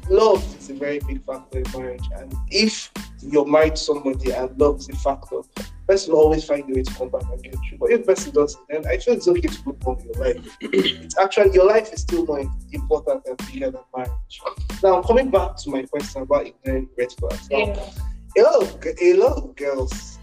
love 0.10 0.44
is 0.58 0.70
a 0.70 0.74
very 0.74 1.00
big 1.00 1.24
factor 1.25 1.60
in 1.60 1.66
marriage. 1.74 2.06
And 2.18 2.34
if 2.50 2.92
you're 3.22 3.46
married 3.46 3.75
to 3.75 3.82
somebody 3.82 4.32
and 4.32 4.58
love 4.60 4.80
is 4.80 4.89
a 4.89 4.96
factor, 4.98 5.42
person 5.88 6.13
will 6.13 6.20
always 6.20 6.44
find 6.44 6.70
a 6.70 6.74
way 6.74 6.84
to 6.84 6.94
come 6.94 7.10
back 7.10 7.24
and 7.24 7.42
get 7.44 7.56
you. 7.72 7.78
But 7.80 7.92
if 7.92 8.06
person 8.06 8.34
doesn't, 8.34 8.63
then 8.70 8.86
I 8.88 8.98
feel 8.98 9.16
it's 9.16 9.28
okay 9.28 9.42
to 9.42 9.60
move 9.66 9.88
on 9.88 10.00
your 10.06 10.25
life. 10.25 10.58
it's 10.62 11.18
actually 11.18 11.54
your 11.54 11.66
life 11.66 11.92
is 11.94 12.01
still 12.01 12.25
more 12.25 12.39
important 12.72 13.24
and 13.25 13.38
bigger 13.51 13.72
than 13.72 13.82
marriage. 13.96 14.42
Now 14.84 15.01
coming 15.01 15.30
back 15.30 15.58
to 15.58 15.70
my 15.70 15.84
question 15.84 16.22
about 16.22 16.46
ignoring 16.46 16.89
red 16.98 17.12
flags. 17.13 17.50
Now, 17.50 17.58
yeah 17.58 17.89
a 18.38 18.42
lot 18.42 18.62
of 18.62 18.86
a 19.01 19.13
lot 19.13 19.38
of 19.38 19.56
girls 19.56 20.20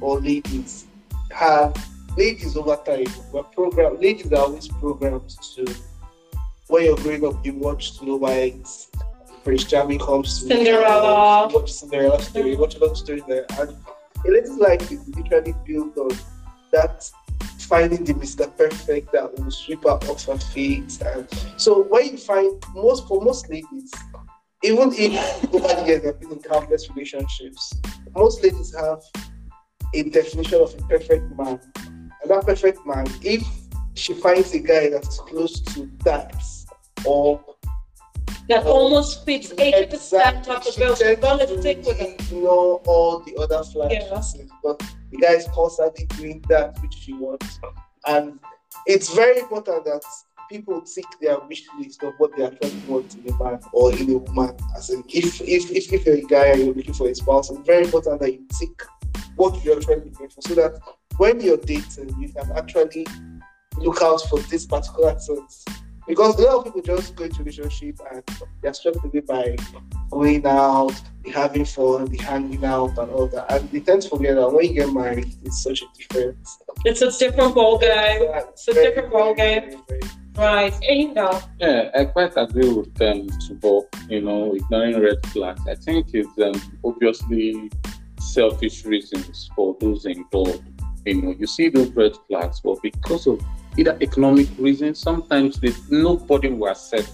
or 0.00 0.20
ladies 0.20 0.86
have 1.30 1.74
ladies 2.16 2.56
over 2.56 2.76
time 2.84 3.06
were 3.32 3.42
programmed 3.42 4.00
ladies 4.00 4.32
are 4.32 4.42
always 4.42 4.68
programmed 4.68 5.28
to 5.28 5.64
when 6.68 6.84
you're 6.84 6.96
growing 6.96 7.24
up 7.26 7.44
you 7.44 7.54
watch 7.54 7.92
Snow 7.92 8.16
White 8.16 8.66
Prince 9.44 9.64
Charming 9.64 9.98
comes 9.98 10.40
to 10.40 10.48
Cinderella 10.48 11.48
watch 11.52 11.72
Cinderella 11.72 12.22
story 12.22 12.56
watch 12.56 12.76
a 12.76 12.78
lot 12.78 12.90
of 12.90 12.98
stories 12.98 13.22
there 13.28 13.46
and 13.58 13.70
a 14.26 14.30
lady's 14.30 14.50
life 14.50 14.90
is 14.90 15.08
literally 15.16 15.54
built 15.66 15.96
on 15.96 16.10
that 16.72 17.08
finding 17.58 18.04
the 18.04 18.14
Mr. 18.14 18.54
Perfect 18.56 19.12
that 19.12 19.38
will 19.38 19.50
sweep 19.50 19.82
her 19.84 19.90
off 19.90 20.24
her 20.26 20.38
feet 20.38 21.00
and 21.02 21.26
so 21.56 21.82
when 21.84 22.06
you 22.06 22.16
find 22.16 22.62
most 22.74 23.06
for 23.08 23.20
most 23.20 23.48
ladies 23.50 23.92
even 24.62 24.92
if 24.94 25.54
over 25.54 25.68
the 25.68 25.86
years 25.86 26.02
they've 26.02 26.20
been 26.20 26.32
in 26.32 26.38
countless 26.38 26.88
relationships, 26.90 27.74
most 28.14 28.42
ladies 28.42 28.74
have 28.74 29.02
a 29.94 30.02
definition 30.04 30.60
of 30.60 30.74
a 30.74 30.82
perfect 30.88 31.36
man. 31.36 31.60
And 32.22 32.30
that 32.30 32.46
perfect 32.46 32.86
man, 32.86 33.06
if 33.22 33.46
she 33.94 34.14
finds 34.14 34.54
a 34.54 34.60
guy 34.60 34.88
that's 34.88 35.18
close 35.18 35.60
to 35.60 35.90
that 36.04 36.34
or 37.04 37.42
that 38.52 38.66
almost 38.66 39.24
fits 39.24 39.52
80% 39.52 39.92
exactly. 39.92 40.54
of 40.54 40.64
the 40.64 40.74
girls 40.78 40.98
she's 40.98 41.18
gonna 41.18 41.60
stick 41.60 41.78
with 41.84 42.00
it. 42.00 42.32
Know 42.32 42.80
all 42.86 43.20
the 43.20 43.36
other 43.36 43.62
flags. 43.64 43.94
Yeah. 44.36 44.44
But 44.62 44.78
the 45.10 45.18
guy 45.18 45.34
is 45.34 45.48
constantly 45.54 46.06
doing 46.16 46.44
that 46.48 46.78
which 46.82 46.94
she 46.94 47.14
wants. 47.14 47.58
And 48.06 48.38
it's 48.86 49.14
very 49.14 49.40
important 49.40 49.84
that 49.84 50.02
people 50.50 50.82
tick 50.82 51.06
their 51.20 51.38
wish 51.48 51.64
list 51.78 52.02
of 52.02 52.14
what 52.18 52.36
they 52.36 52.44
actually 52.44 52.78
want 52.86 53.14
in 53.14 53.32
a 53.32 53.42
man 53.42 53.60
or 53.72 53.92
in 53.92 54.10
a 54.10 54.18
woman. 54.18 54.56
As 54.76 54.90
in, 54.90 55.02
if 55.08 55.40
if 55.40 55.70
if, 55.70 55.92
if 55.92 56.06
you're 56.06 56.16
a 56.16 56.22
guy 56.22 56.46
and 56.48 56.60
you're 56.60 56.74
looking 56.74 56.94
for 56.94 57.08
a 57.08 57.14
spouse, 57.14 57.50
it's 57.50 57.66
very 57.66 57.84
important 57.84 58.20
that 58.20 58.32
you 58.32 58.46
tick 58.58 58.82
what 59.36 59.64
you're 59.64 59.76
actually 59.76 59.96
looking 59.96 60.28
for, 60.28 60.42
so 60.42 60.54
that 60.54 60.78
when 61.16 61.40
you're 61.40 61.56
dating, 61.56 62.14
you 62.20 62.28
can 62.32 62.50
actually 62.52 63.06
look 63.78 64.02
out 64.02 64.20
for 64.28 64.38
this 64.40 64.66
particular 64.66 65.14
things. 65.14 65.64
Because 66.06 66.38
a 66.38 66.42
lot 66.42 66.58
of 66.58 66.64
people 66.64 66.82
just 66.82 67.14
go 67.14 67.24
into 67.24 67.44
relationship 67.44 68.00
and 68.10 68.22
they're 68.60 68.74
swept 68.74 69.04
away 69.04 69.20
by 69.20 69.56
going 70.10 70.44
out, 70.46 71.00
having 71.32 71.64
fun, 71.64 72.06
the 72.06 72.18
hanging 72.18 72.64
out 72.64 72.98
and 72.98 73.10
all 73.10 73.28
that. 73.28 73.50
And 73.52 73.70
they 73.70 73.80
tend 73.80 74.02
to 74.02 74.08
forget 74.08 74.34
that 74.34 74.52
when 74.52 74.66
you 74.66 74.74
get 74.74 74.92
married, 74.92 75.32
it's 75.44 75.62
such 75.62 75.82
a 75.82 75.86
different. 75.96 76.36
It's 76.84 77.02
a 77.02 77.10
different 77.16 77.54
ball 77.54 77.78
game. 77.78 78.22
It's 78.34 78.66
a 78.68 78.74
different 78.74 79.12
ball 79.12 79.34
game. 79.34 79.80
Right, 80.36 80.74
you 80.82 81.12
know. 81.12 81.40
Yeah, 81.60 81.90
I 81.94 82.06
quite 82.06 82.32
agree 82.36 82.72
with 82.72 82.94
them 82.94 83.28
to 83.28 83.54
both, 83.54 83.86
you 84.08 84.22
know, 84.22 84.54
ignoring 84.54 84.98
red 84.98 85.24
flags. 85.26 85.60
I 85.68 85.74
think 85.74 86.08
it's 86.14 86.38
um, 86.38 86.78
obviously 86.82 87.70
selfish 88.18 88.84
reasons 88.84 89.50
for 89.54 89.76
those 89.78 90.06
involved. 90.06 90.64
You 91.04 91.20
know, 91.20 91.34
you 91.38 91.46
see 91.46 91.68
those 91.68 91.90
red 91.90 92.12
flags, 92.28 92.60
but 92.60 92.80
because 92.82 93.26
of 93.26 93.40
either 93.76 93.96
economic 94.00 94.48
reasons, 94.58 94.98
sometimes 94.98 95.60
nobody 95.90 96.48
will 96.48 96.68
accept 96.68 97.10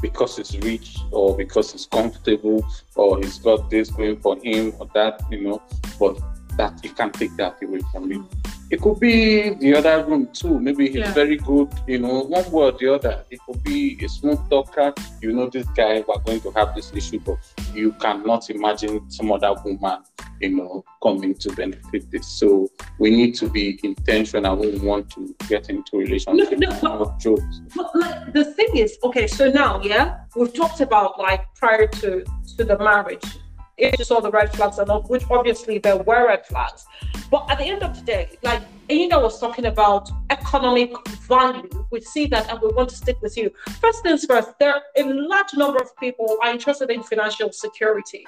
because 0.00 0.36
he's 0.36 0.58
rich 0.60 0.98
or 1.10 1.36
because 1.36 1.72
he's 1.72 1.86
comfortable 1.86 2.66
or 2.94 3.18
he's 3.18 3.38
got 3.38 3.70
this 3.70 3.90
going 3.90 4.20
for 4.20 4.36
him 4.42 4.72
or 4.78 4.88
that, 4.94 5.20
you 5.30 5.42
know, 5.42 5.62
but 5.98 6.18
that 6.56 6.78
you 6.84 6.90
can't 6.90 7.14
take 7.14 7.34
that 7.36 7.62
away 7.62 7.80
from 7.92 8.10
him. 8.10 8.28
It 8.68 8.82
could 8.82 8.98
be 8.98 9.50
the 9.50 9.76
other 9.76 10.04
room 10.04 10.28
too. 10.32 10.58
Maybe 10.58 10.88
he's 10.88 10.96
yeah. 10.96 11.14
very 11.14 11.36
good, 11.36 11.72
you 11.86 12.00
know, 12.00 12.22
one 12.22 12.50
way 12.50 12.64
or 12.64 12.72
the 12.72 12.94
other. 12.94 13.24
It 13.30 13.38
could 13.46 13.62
be 13.62 13.96
a 14.04 14.08
smooth 14.08 14.40
talker. 14.50 14.92
You 15.22 15.32
know, 15.32 15.48
this 15.48 15.66
guy, 15.68 16.04
we're 16.06 16.18
going 16.18 16.40
to 16.40 16.50
have 16.50 16.74
this 16.74 16.92
issue, 16.92 17.20
but 17.20 17.38
you 17.72 17.92
cannot 17.92 18.50
imagine 18.50 19.08
some 19.08 19.30
other 19.30 19.54
woman, 19.64 20.02
you 20.40 20.56
know, 20.56 20.84
coming 21.00 21.34
to 21.36 21.52
benefit 21.52 22.10
this. 22.10 22.26
So 22.26 22.68
we 22.98 23.10
need 23.10 23.36
to 23.36 23.48
be 23.48 23.78
intentional 23.84 24.56
we 24.56 24.78
want 24.78 25.10
to 25.10 25.34
get 25.48 25.70
into 25.70 25.96
a 25.96 25.98
relationship. 25.98 26.58
No, 26.58 26.80
no, 26.82 27.16
but, 27.22 27.40
but 27.76 27.94
like 27.94 28.32
the 28.32 28.44
thing 28.44 28.76
is, 28.76 28.98
okay, 29.04 29.28
so 29.28 29.48
now, 29.48 29.80
yeah, 29.82 30.18
we've 30.34 30.52
talked 30.52 30.80
about 30.80 31.18
like 31.18 31.44
prior 31.54 31.86
to 31.86 32.24
to 32.56 32.64
the 32.64 32.78
marriage 32.78 33.38
if 33.78 33.98
you 33.98 34.04
saw 34.04 34.20
the 34.20 34.30
red 34.30 34.52
flags 34.54 34.78
or 34.78 34.86
not, 34.86 35.08
which 35.10 35.24
obviously 35.30 35.78
there 35.78 35.96
were 35.96 36.26
red 36.26 36.46
flags. 36.46 36.86
But 37.30 37.50
at 37.50 37.58
the 37.58 37.64
end 37.64 37.82
of 37.82 37.96
the 37.96 38.02
day, 38.02 38.38
like 38.42 38.62
Ina 38.90 39.18
was 39.18 39.40
talking 39.40 39.66
about 39.66 40.10
economic 40.30 40.92
value, 41.08 41.68
we 41.90 42.00
see 42.00 42.26
that 42.28 42.48
and 42.48 42.60
we 42.60 42.68
want 42.68 42.90
to 42.90 42.96
stick 42.96 43.20
with 43.20 43.36
you. 43.36 43.50
First 43.80 44.02
things 44.02 44.24
first, 44.24 44.58
there 44.58 44.74
are 44.74 44.82
a 44.96 45.02
large 45.04 45.54
number 45.54 45.78
of 45.78 45.96
people 45.96 46.38
are 46.42 46.50
interested 46.50 46.90
in 46.90 47.02
financial 47.02 47.52
security. 47.52 48.24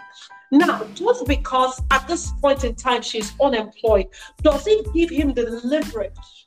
Now, 0.50 0.84
just 0.94 1.26
because 1.26 1.80
at 1.90 2.08
this 2.08 2.32
point 2.40 2.64
in 2.64 2.74
time 2.74 3.02
she's 3.02 3.32
unemployed, 3.40 4.06
does 4.42 4.66
it 4.66 4.92
give 4.94 5.10
him 5.10 5.34
the 5.34 5.60
leverage 5.64 6.37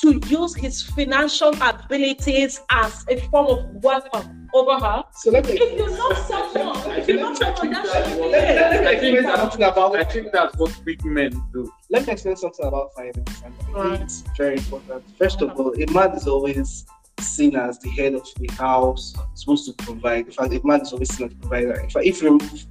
to 0.00 0.20
use 0.26 0.54
his 0.54 0.82
financial 0.82 1.52
abilities 1.60 2.60
as 2.70 3.04
a 3.08 3.20
form 3.28 3.46
of 3.46 3.82
weapon 3.82 4.48
over 4.54 4.78
her. 4.78 5.04
So 5.12 5.30
let 5.30 5.46
me. 5.46 5.52
If 5.54 5.78
you 5.78 5.90
love 5.90 6.18
someone, 6.18 6.98
if 6.98 7.08
you 7.08 7.20
love 7.20 7.36
someone, 7.36 7.72
that's 7.72 8.86
I 8.86 8.96
think 8.96 9.20
something 9.22 9.62
about. 9.62 9.96
I 9.96 10.04
think 10.04 10.32
that's 10.32 10.56
what 10.56 10.80
big 10.84 11.04
men 11.04 11.32
do. 11.52 11.70
Let 11.90 12.06
me 12.06 12.12
explain 12.12 12.36
something 12.36 12.64
about 12.64 12.94
finance, 12.94 13.42
and 13.44 13.54
right. 13.74 14.00
it's 14.00 14.22
very 14.36 14.56
important. 14.56 15.04
First 15.18 15.42
of 15.42 15.58
all, 15.58 15.74
a 15.74 15.92
man 15.92 16.12
is 16.12 16.26
always 16.26 16.86
seen 17.20 17.56
as 17.56 17.78
the 17.80 17.90
head 17.90 18.14
of 18.14 18.26
the 18.36 18.48
house, 18.54 19.14
supposed 19.34 19.66
to 19.66 19.84
provide. 19.84 20.26
In 20.26 20.32
fact, 20.32 20.54
a 20.54 20.60
man 20.64 20.82
is 20.82 20.92
always 20.92 21.12
seen 21.14 21.26
as 21.26 21.32
the 21.32 21.40
provider. 21.40 21.80
In 21.80 21.90
fact, 21.90 22.06
if 22.06 22.22
you 22.22 22.28
remove 22.28 22.66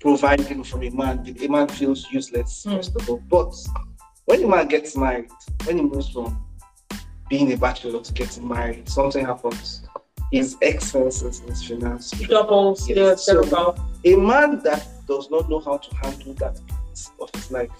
providing 0.00 0.64
from 0.64 0.82
a 0.82 0.90
man, 0.90 1.36
a 1.40 1.48
man 1.48 1.68
feels 1.68 2.06
useless. 2.10 2.64
Mm. 2.66 2.76
First 2.76 2.96
of 2.96 3.08
all, 3.08 3.22
but 3.28 3.54
when 4.26 4.42
a 4.42 4.48
man 4.48 4.66
gets 4.66 4.96
married, 4.96 5.30
when 5.64 5.78
he 5.78 5.82
moves 5.84 6.08
from 6.08 6.45
being 7.28 7.52
a 7.52 7.56
bachelor 7.56 8.00
to 8.00 8.12
getting 8.12 8.46
married, 8.46 8.88
something 8.88 9.24
happens. 9.24 9.82
His 10.32 10.56
expenses, 10.60 11.40
his 11.40 11.62
finance 11.64 12.10
doubles. 12.10 12.88
Yes. 12.88 13.26
So 13.26 13.74
a 14.04 14.16
man 14.16 14.60
that 14.64 14.86
does 15.06 15.30
not 15.30 15.48
know 15.48 15.60
how 15.60 15.76
to 15.76 15.96
handle 15.96 16.34
that 16.34 16.60
of 17.20 17.30
his 17.34 17.50
life 17.50 17.70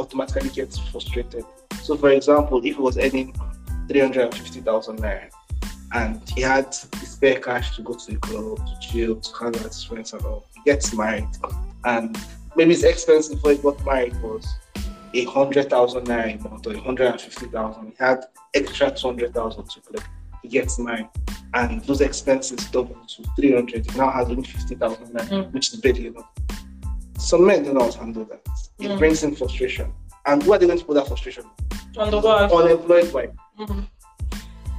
automatically 0.00 0.50
gets 0.50 0.78
frustrated. 0.78 1.44
So, 1.82 1.96
for 1.96 2.10
example, 2.10 2.58
if 2.58 2.76
he 2.76 2.80
was 2.80 2.98
earning 2.98 3.34
three 3.88 4.00
hundred 4.00 4.24
and 4.24 4.34
fifty 4.34 4.60
thousand 4.60 4.98
naira, 5.00 5.30
and 5.92 6.20
he 6.30 6.40
had 6.42 6.72
the 6.72 7.06
spare 7.06 7.38
cash 7.38 7.76
to 7.76 7.82
go 7.82 7.94
to 7.94 8.12
the 8.12 8.16
club, 8.18 8.58
to 8.58 8.78
chill, 8.80 9.16
to 9.16 9.38
hang 9.38 9.48
out 9.48 9.54
with 9.54 9.64
his 9.64 9.84
friends 9.84 10.12
and 10.12 10.24
all. 10.24 10.46
He 10.54 10.62
gets 10.64 10.92
married, 10.94 11.28
and 11.84 12.18
maybe 12.56 12.72
his 12.72 12.84
expense 12.84 13.28
before 13.28 13.52
he 13.52 13.58
got 13.58 13.84
married 13.84 14.20
was 14.22 14.46
a 15.14 15.24
hundred 15.24 15.68
thousand 15.70 16.06
naira 16.06 16.38
a 16.44 16.48
month 16.48 16.66
or 16.66 16.74
a 16.74 16.80
hundred 16.80 17.06
and 17.12 17.20
fifty 17.20 17.46
thousand. 17.46 17.88
He 17.88 17.94
had 17.98 18.24
extra 18.54 18.90
two 18.90 19.08
hundred 19.08 19.34
thousand 19.34 19.68
to 19.70 19.80
play. 19.80 20.02
He 20.42 20.48
gets 20.48 20.78
married, 20.78 21.08
and 21.54 21.80
those 21.84 22.00
expenses 22.00 22.58
double 22.70 22.96
to 23.06 23.22
three 23.36 23.52
hundred. 23.54 23.88
He 23.90 23.98
now 23.98 24.10
has 24.10 24.28
only 24.28 24.44
fifty 24.44 24.74
thousand 24.74 25.06
naira, 25.08 25.28
Mm. 25.28 25.52
which 25.52 25.72
is 25.72 25.80
barely 25.80 26.06
enough. 26.08 26.28
Some 27.18 27.46
men 27.46 27.62
do 27.64 27.72
not 27.72 27.94
handle 27.94 28.24
that. 28.24 28.40
It 28.80 28.88
Mm. 28.90 28.98
brings 28.98 29.22
in 29.22 29.36
frustration. 29.36 29.92
And 30.26 30.42
who 30.42 30.52
are 30.52 30.58
they 30.58 30.66
going 30.66 30.78
to 30.78 30.84
put 30.84 30.94
that 30.94 31.06
frustration? 31.08 31.44
On 31.96 32.10
the 32.10 32.18
wife. 32.20 32.50
Unemployed 32.52 33.12
wife. 33.12 33.30
Mhm. 33.58 33.86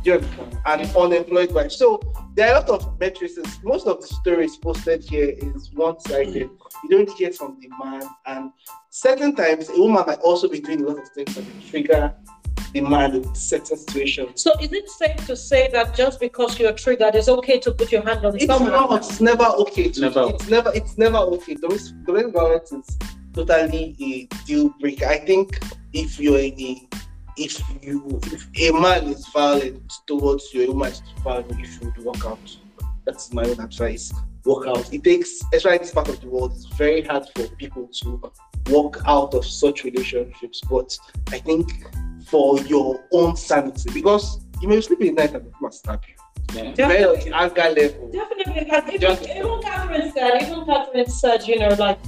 Do 0.03 0.09
you 0.11 0.15
understand? 0.17 0.57
And 0.65 0.95
unemployed 0.95 1.51
wife. 1.53 1.71
So 1.71 1.99
there 2.35 2.53
are 2.53 2.63
a 2.63 2.71
lot 2.71 2.81
of 2.81 2.99
matrices. 2.99 3.45
Most 3.63 3.87
of 3.87 4.01
the 4.01 4.07
stories 4.07 4.57
posted 4.57 5.03
here 5.03 5.33
is 5.37 5.71
one-sided. 5.73 6.49
You 6.83 6.89
don't 6.89 7.09
hear 7.11 7.31
from 7.31 7.57
the 7.61 7.69
man. 7.83 8.03
And 8.25 8.51
certain 8.89 9.35
times 9.35 9.69
a 9.69 9.77
woman 9.79 10.03
might 10.05 10.19
also 10.19 10.47
be 10.49 10.59
doing 10.59 10.83
a 10.83 10.87
lot 10.87 10.99
of 10.99 11.09
things 11.09 11.35
that 11.35 11.45
trigger 11.69 12.13
the 12.73 12.81
man 12.81 13.15
in 13.15 13.35
certain 13.35 13.77
situations. 13.77 14.41
So 14.41 14.51
is 14.59 14.73
it 14.73 14.89
safe 14.89 15.25
to 15.27 15.35
say 15.35 15.69
that 15.73 15.95
just 15.95 16.19
because 16.19 16.59
you're 16.59 16.73
triggered, 16.73 17.15
it's 17.15 17.29
okay 17.29 17.59
to 17.59 17.71
put 17.71 17.91
your 17.91 18.01
hand 18.03 18.25
on 18.25 18.35
It's 18.35 18.45
someone? 18.47 18.71
not. 18.71 18.97
It's 18.97 19.21
never 19.21 19.45
okay. 19.45 19.89
To, 19.89 20.01
Never. 20.01 20.29
It's 20.33 20.49
never. 20.49 20.71
It's 20.73 20.97
never 20.97 21.17
okay. 21.17 21.53
Domestic, 21.53 22.03
domestic 22.05 22.33
violence 22.33 22.71
is 22.71 22.97
totally 23.33 23.95
a 24.01 24.25
deal 24.45 24.69
breaker. 24.81 25.05
I 25.05 25.19
think 25.19 25.59
if 25.93 26.19
you're 26.19 26.39
in 26.39 26.59
a, 26.59 26.89
if 27.37 27.61
you, 27.81 28.19
if 28.25 28.47
a 28.59 28.71
man 28.79 29.07
is 29.07 29.27
violent 29.27 29.91
towards 30.07 30.53
you, 30.53 30.65
a 30.65 30.67
woman 30.67 30.91
is 30.91 31.01
violent, 31.23 31.59
you 31.59 31.65
should 31.65 31.97
walk 32.03 32.25
out. 32.25 32.57
That's 33.05 33.33
my 33.33 33.43
own 33.43 33.59
advice. 33.59 34.13
Walk 34.45 34.67
out. 34.67 34.93
It 34.93 35.03
takes, 35.03 35.41
especially 35.53 35.75
in 35.77 35.81
this 35.81 35.91
part 35.91 36.09
of 36.09 36.19
the 36.21 36.27
world, 36.27 36.53
it's 36.53 36.65
very 36.77 37.01
hard 37.01 37.25
for 37.35 37.47
people 37.55 37.87
to 38.01 38.31
walk 38.69 39.01
out 39.05 39.33
of 39.33 39.45
such 39.45 39.83
relationships. 39.83 40.61
But 40.69 40.97
I 41.29 41.39
think 41.39 41.87
for 42.27 42.59
your 42.61 43.03
own 43.11 43.35
sanity, 43.35 43.89
because 43.93 44.41
you 44.61 44.67
may 44.67 44.79
sleep 44.81 45.01
in 45.01 45.15
the 45.15 45.21
night 45.23 45.33
and 45.33 45.43
people 45.43 45.59
must 45.61 45.79
stab 45.79 46.01
you. 46.07 46.15
Yeah. 46.53 46.73
Very 46.75 47.03
on 47.03 47.19
the 47.19 47.35
anger 47.35 47.81
level. 47.81 48.11
Definitely. 48.11 48.69
Like, 48.69 48.87
even, 48.89 49.01
Just- 49.01 49.29
even 49.29 49.61
Catherine 49.61 50.11
said, 50.11 50.41
even 50.41 50.65
Catherine 50.65 51.09
said, 51.09 51.47
you 51.47 51.59
know, 51.59 51.75
like 51.79 51.99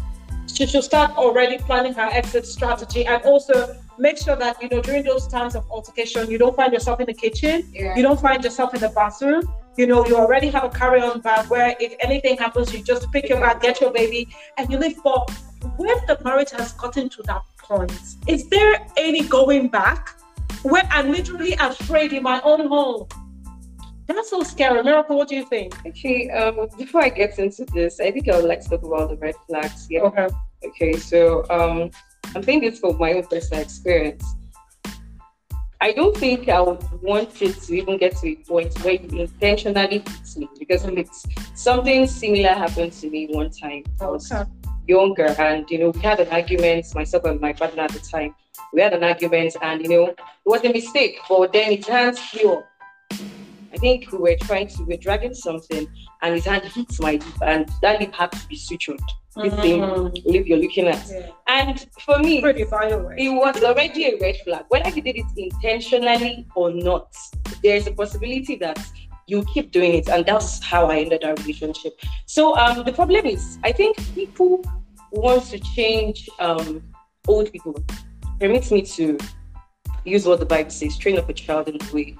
she 0.53 0.65
should 0.65 0.84
start 0.84 1.12
already 1.17 1.58
planning 1.58 1.94
her 1.94 2.10
exit 2.12 2.46
strategy 2.46 3.05
and 3.05 3.22
also 3.24 3.75
make 3.98 4.18
sure 4.18 4.36
that, 4.36 4.62
you 4.62 4.70
know, 4.70 4.82
during 4.82 5.04
those 5.04 5.28
times 5.28 5.56
of 5.56 5.66
altercation, 5.70 6.30
you 6.30 6.38
don't 6.38 6.56
find 6.56 6.74
yourself 6.74 7.00
in 7.00 7.06
the 7.06 7.14
kitchen, 7.14 7.68
you 7.74 8.02
don't 8.02 8.20
find 8.20 8.44
yourself 8.44 8.74
in 8.74 8.82
the 8.82 8.90
bathroom. 8.90 9.44
You 9.78 9.88
know, 9.88 10.06
you 10.08 10.16
already 10.16 10.48
have 10.50 10.64
a 10.64 10.70
carry-on 10.70 11.20
bag 11.20 11.50
where 11.50 11.75
if 11.82 11.96
anything 12.00 12.38
happens, 12.38 12.74
you 12.74 12.82
just 12.82 13.12
pick 13.12 13.28
your 13.28 13.42
bag, 13.42 13.60
get 13.60 13.82
your 13.82 13.92
baby, 13.92 14.30
and 14.58 14.72
you 14.72 14.78
leave. 14.78 15.04
But 15.04 15.30
when 15.75 15.98
the 16.08 16.18
marriage 16.24 16.52
has 16.52 16.72
gotten 16.74 17.10
to 17.10 17.24
that 17.24 17.42
point, 17.58 17.92
is 18.25 18.48
there 18.48 18.88
any 18.96 19.24
going 19.28 19.68
back? 19.68 20.18
Where 20.64 20.88
I'm 20.90 21.12
literally 21.12 21.54
afraid 21.54 22.14
in 22.14 22.24
my 22.24 22.40
own 22.42 22.68
home. 22.68 23.08
That's 24.08 24.30
so 24.30 24.44
scary. 24.44 24.82
Miracle, 24.84 25.18
what 25.18 25.28
do 25.28 25.36
you 25.36 25.46
think? 25.46 25.75
Okay, 25.86 26.30
um, 26.30 26.68
before 26.78 27.04
I 27.04 27.10
get 27.10 27.38
into 27.38 27.66
this, 27.66 28.00
I 28.00 28.12
think 28.12 28.30
I 28.30 28.38
would 28.38 28.46
like 28.46 28.62
to 28.62 28.70
talk 28.70 28.84
about 28.84 29.10
the 29.10 29.18
red 29.18 29.36
flags. 29.48 29.88
Yeah. 29.90 30.02
Okay. 30.02 30.28
Okay, 30.64 30.94
so 30.94 31.44
um, 31.50 31.92
I'm 32.34 32.44
saying 32.44 32.62
this 32.62 32.79
from 32.79 32.98
my 32.98 33.13
own 33.13 33.25
personal 33.27 33.62
experience. 33.62 34.24
I 35.82 35.91
don't 35.91 36.15
think 36.17 36.50
I 36.50 36.62
would 36.62 36.84
want 37.01 37.41
it 37.41 37.62
to 37.62 37.74
even 37.75 37.98
get 37.98 38.15
to 38.17 38.29
a 38.29 38.36
point 38.36 38.74
where 38.84 38.96
you 38.96 39.22
intentionally 39.22 40.00
hit 40.00 40.38
me 40.38 40.50
because 40.57 40.83
it's 40.85 41.25
something 41.53 42.07
similar 42.07 42.50
happened 42.50 42.94
to 42.94 43.09
me 43.09 43.27
one 43.29 43.51
time. 43.51 43.83
I 44.01 44.07
was 44.07 44.31
Okay. 44.31 44.50
younger 44.88 45.35
and 45.38 45.70
you 45.70 45.79
know 45.79 45.90
we 45.90 46.01
had 46.01 46.20
an 46.20 46.29
argument, 46.29 46.85
myself 46.96 47.25
and 47.25 47.40
my 47.40 47.53
partner 47.53 47.83
at 47.83 47.92
the 47.92 48.00
time. 48.00 48.33
We 48.74 48.81
had 48.81 48.94
an 48.94 49.03
argument 49.03 49.55
and 49.61 49.81
you 49.81 49.90
know 49.90 50.05
it 50.07 50.20
was 50.46 50.64
a 50.64 50.72
mistake, 50.72 51.20
but 51.29 51.53
then 51.53 51.72
it 51.74 51.85
flew 51.85 52.53
up. 52.53 52.66
I 53.75 53.77
think 53.77 54.09
we 54.14 54.18
were 54.20 54.38
trying 54.42 54.68
to 54.70 54.83
we 54.83 54.94
were 54.96 55.01
dragging 55.01 55.33
something 55.33 55.85
and 56.22 56.33
his 56.33 56.46
hand 56.46 56.64
hits 56.64 57.01
my 57.01 57.14
lip 57.14 57.42
and 57.42 57.70
that 57.81 58.00
lip 58.00 58.14
had 58.14 58.31
to 58.31 58.48
be 58.48 58.55
sutured. 58.55 59.01
This 59.35 59.53
thing 59.55 59.81
Mhm. 59.81 60.25
lip 60.33 60.48
you're 60.48 60.59
looking 60.66 60.88
at. 60.88 61.05
Yeah. 61.09 61.27
And 61.48 61.85
for 62.05 62.18
me, 62.20 62.40
Pretty 62.40 62.64
by 62.64 62.88
the 62.90 63.00
way. 63.00 63.16
it 63.18 63.29
was 63.44 63.61
already 63.66 64.05
a 64.05 64.18
red 64.22 64.38
flag. 64.46 64.64
Whether 64.70 64.90
he 64.92 65.01
did 65.01 65.18
it 65.18 65.25
intentionally 65.35 66.48
or 66.55 66.72
not, 66.72 67.07
there's 67.61 67.85
a 67.88 67.92
possibility 67.92 68.55
that 68.66 68.79
you 69.27 69.44
keep 69.53 69.72
doing 69.72 69.94
it, 69.96 70.07
and 70.07 70.25
that's 70.25 70.64
how 70.64 70.85
I 70.94 71.00
ended 71.00 71.25
our 71.25 71.33
relationship. 71.42 72.00
So 72.27 72.55
um, 72.55 72.85
the 72.85 72.94
problem 72.94 73.25
is, 73.25 73.57
I 73.66 73.74
think 73.74 73.98
people 74.14 74.64
want 75.11 75.44
to 75.53 75.59
change 75.59 76.29
um, 76.40 76.81
old 77.27 77.51
people. 77.51 77.75
Permits 78.40 78.72
me 78.72 78.83
to 78.98 79.18
use 80.05 80.25
what 80.25 80.40
the 80.40 80.46
Bible 80.46 80.70
says: 80.70 80.98
train 80.98 81.18
up 81.20 81.27
a 81.27 81.33
child 81.33 81.68
in 81.68 81.77
the 81.77 81.90
way 81.94 82.16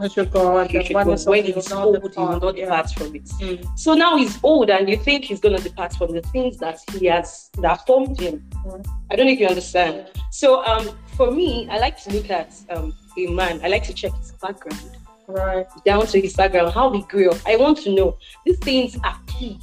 I 0.00 0.08
should 0.08 0.30
go 0.30 0.56
on. 0.58 0.68
he 0.68 0.82
should 0.82 0.94
go. 0.94 1.04
When 1.04 1.44
he's 1.44 1.72
old, 1.72 1.96
he 1.96 2.18
will 2.18 2.40
not 2.40 2.56
depart 2.56 2.90
from 2.90 3.14
it. 3.14 3.24
Mm. 3.24 3.78
So 3.78 3.94
now 3.94 4.16
he's 4.16 4.38
old, 4.42 4.70
and 4.70 4.88
you 4.88 4.96
think 4.96 5.24
he's 5.24 5.40
going 5.40 5.56
to 5.56 5.62
depart 5.62 5.92
from 5.94 6.12
the 6.12 6.22
things 6.22 6.56
that 6.58 6.78
he 6.98 7.06
has 7.06 7.50
that 7.58 7.86
formed 7.86 8.18
him. 8.18 8.42
Mm. 8.64 8.86
I 9.10 9.16
don't 9.16 9.26
know 9.26 9.32
if 9.32 9.40
you 9.40 9.46
understand. 9.46 10.06
So 10.30 10.64
um, 10.64 10.96
for 11.16 11.30
me, 11.30 11.68
I 11.70 11.78
like 11.78 12.00
to 12.04 12.12
look 12.12 12.30
at 12.30 12.54
um, 12.70 12.94
a 13.18 13.26
man. 13.26 13.60
I 13.62 13.68
like 13.68 13.84
to 13.84 13.94
check 13.94 14.12
his 14.16 14.32
background, 14.32 14.96
Right. 15.28 15.66
down 15.84 16.06
to 16.08 16.20
his 16.20 16.34
background, 16.34 16.72
how 16.72 16.90
he 16.92 17.02
grew 17.02 17.30
up. 17.30 17.38
I 17.46 17.56
want 17.56 17.78
to 17.82 17.94
know. 17.94 18.18
These 18.46 18.58
things 18.60 18.96
are 19.04 19.18
key 19.26 19.60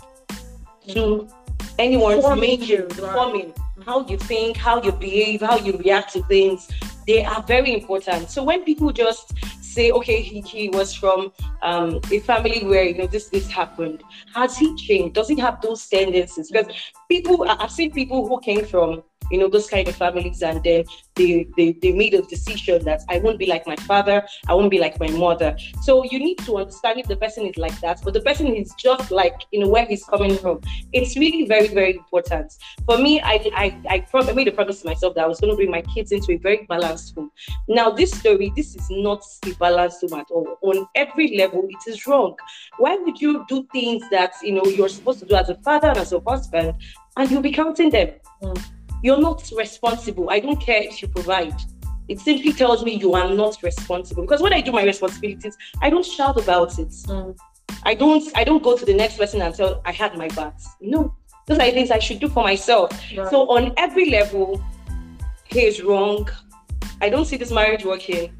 to 0.89 1.27
anyone's 1.79 2.23
Forming 2.23 2.61
you, 2.61 2.87
right. 2.99 3.13
forming 3.13 3.53
how 3.85 4.05
you 4.07 4.17
think, 4.17 4.57
how 4.57 4.81
you 4.81 4.91
behave, 4.91 5.41
how 5.41 5.57
you 5.57 5.73
react 5.77 6.13
to 6.13 6.23
things. 6.23 6.67
They 7.05 7.23
are 7.23 7.41
very 7.43 7.73
important. 7.73 8.29
So 8.29 8.43
when 8.43 8.63
people 8.63 8.91
just 8.91 9.33
say, 9.77 9.91
okay, 9.91 10.21
he, 10.21 10.41
he 10.41 10.69
was 10.69 10.93
from 11.01 11.31
um, 11.61 11.99
a 12.11 12.19
family 12.19 12.65
where 12.65 12.83
you 12.83 12.95
know 12.99 13.07
this 13.15 13.29
this 13.29 13.47
happened, 13.59 14.01
has 14.33 14.57
he 14.57 14.75
changed? 14.75 15.13
Does 15.19 15.29
he 15.33 15.37
have 15.45 15.61
those 15.61 15.87
tendencies? 15.87 16.51
Because 16.51 16.73
people, 17.13 17.45
I've 17.47 17.71
seen 17.79 17.91
people 17.91 18.27
who 18.27 18.39
came 18.49 18.65
from 18.65 19.03
you 19.31 19.37
know 19.37 19.49
those 19.49 19.69
kind 19.69 19.87
of 19.87 19.95
families 19.95 20.41
and 20.41 20.63
then 20.63 20.83
they, 21.15 21.47
they 21.57 21.71
they 21.81 21.91
made 21.91 22.13
a 22.13 22.21
decision 22.21 22.83
that 22.85 23.01
I 23.09 23.19
won't 23.19 23.39
be 23.39 23.45
like 23.45 23.65
my 23.67 23.75
father, 23.75 24.25
I 24.47 24.53
won't 24.53 24.71
be 24.71 24.79
like 24.79 24.99
my 24.99 25.09
mother. 25.09 25.57
So 25.81 26.03
you 26.03 26.19
need 26.19 26.37
to 26.39 26.57
understand 26.57 26.99
if 26.99 27.07
the 27.07 27.15
person 27.15 27.45
is 27.45 27.57
like 27.57 27.79
that, 27.81 28.01
but 28.03 28.13
the 28.13 28.21
person 28.21 28.47
is 28.47 28.73
just 28.77 29.11
like 29.11 29.41
you 29.51 29.59
know 29.59 29.67
where 29.67 29.85
he's 29.85 30.03
coming 30.05 30.37
from. 30.37 30.61
It's 30.93 31.17
really 31.17 31.45
very 31.45 31.67
very 31.67 31.97
important. 31.97 32.53
For 32.85 32.97
me, 32.97 33.21
I 33.21 33.35
I 33.55 33.65
I, 33.89 34.05
I 34.13 34.33
made 34.33 34.47
a 34.47 34.51
promise 34.51 34.81
to 34.81 34.87
myself 34.87 35.15
that 35.15 35.25
I 35.25 35.27
was 35.27 35.39
going 35.39 35.51
to 35.51 35.57
bring 35.57 35.71
my 35.71 35.81
kids 35.81 36.11
into 36.11 36.33
a 36.33 36.37
very 36.37 36.65
balanced 36.69 37.15
home. 37.15 37.31
Now 37.67 37.89
this 37.89 38.11
story, 38.11 38.51
this 38.55 38.75
is 38.75 38.87
not 38.89 39.23
a 39.45 39.51
balanced 39.55 40.01
home 40.01 40.19
at 40.19 40.27
all. 40.31 40.57
On 40.61 40.87
every 40.95 41.37
level, 41.37 41.67
it 41.67 41.91
is 41.91 42.05
wrong. 42.07 42.35
Why 42.77 42.95
would 42.97 43.19
you 43.19 43.45
do 43.47 43.67
things 43.71 44.03
that 44.11 44.33
you 44.43 44.53
know 44.53 44.65
you're 44.65 44.89
supposed 44.89 45.19
to 45.19 45.25
do 45.25 45.35
as 45.35 45.49
a 45.49 45.55
father 45.55 45.89
and 45.89 45.97
as 45.97 46.13
a 46.13 46.19
husband, 46.19 46.73
and 47.17 47.31
you'll 47.31 47.41
be 47.41 47.51
counting 47.51 47.89
them? 47.89 48.11
Mm. 48.41 48.76
You're 49.03 49.19
not 49.19 49.49
responsible. 49.55 50.29
I 50.29 50.39
don't 50.39 50.59
care 50.59 50.81
if 50.81 51.01
you 51.01 51.07
provide. 51.07 51.55
It 52.07 52.19
simply 52.19 52.53
tells 52.53 52.83
me 52.83 52.93
you 52.93 53.13
are 53.13 53.29
not 53.33 53.61
responsible. 53.61 54.23
Because 54.23 54.41
when 54.41 54.53
I 54.53 54.61
do 54.61 54.71
my 54.71 54.83
responsibilities, 54.83 55.57
I 55.81 55.89
don't 55.89 56.05
shout 56.05 56.39
about 56.39 56.79
it. 56.79 56.89
Mm. 56.89 57.37
I 57.83 57.93
don't 57.93 58.23
I 58.35 58.43
don't 58.43 58.63
go 58.63 58.77
to 58.77 58.85
the 58.85 58.93
next 58.93 59.17
person 59.17 59.41
and 59.41 59.53
tell 59.53 59.81
I 59.85 59.91
had 59.91 60.17
my 60.17 60.27
bath. 60.29 60.75
No. 60.81 61.15
Those 61.45 61.59
are 61.59 61.71
things 61.71 61.91
I 61.91 61.99
should 61.99 62.19
do 62.19 62.27
for 62.27 62.43
myself. 62.43 62.91
Right. 63.15 63.29
So 63.29 63.47
on 63.49 63.73
every 63.77 64.09
level, 64.09 64.61
he 65.45 65.61
is 65.61 65.81
wrong. 65.81 66.27
I 67.01 67.09
don't 67.09 67.25
see 67.25 67.37
this 67.37 67.51
marriage 67.51 67.85
working. 67.85 68.33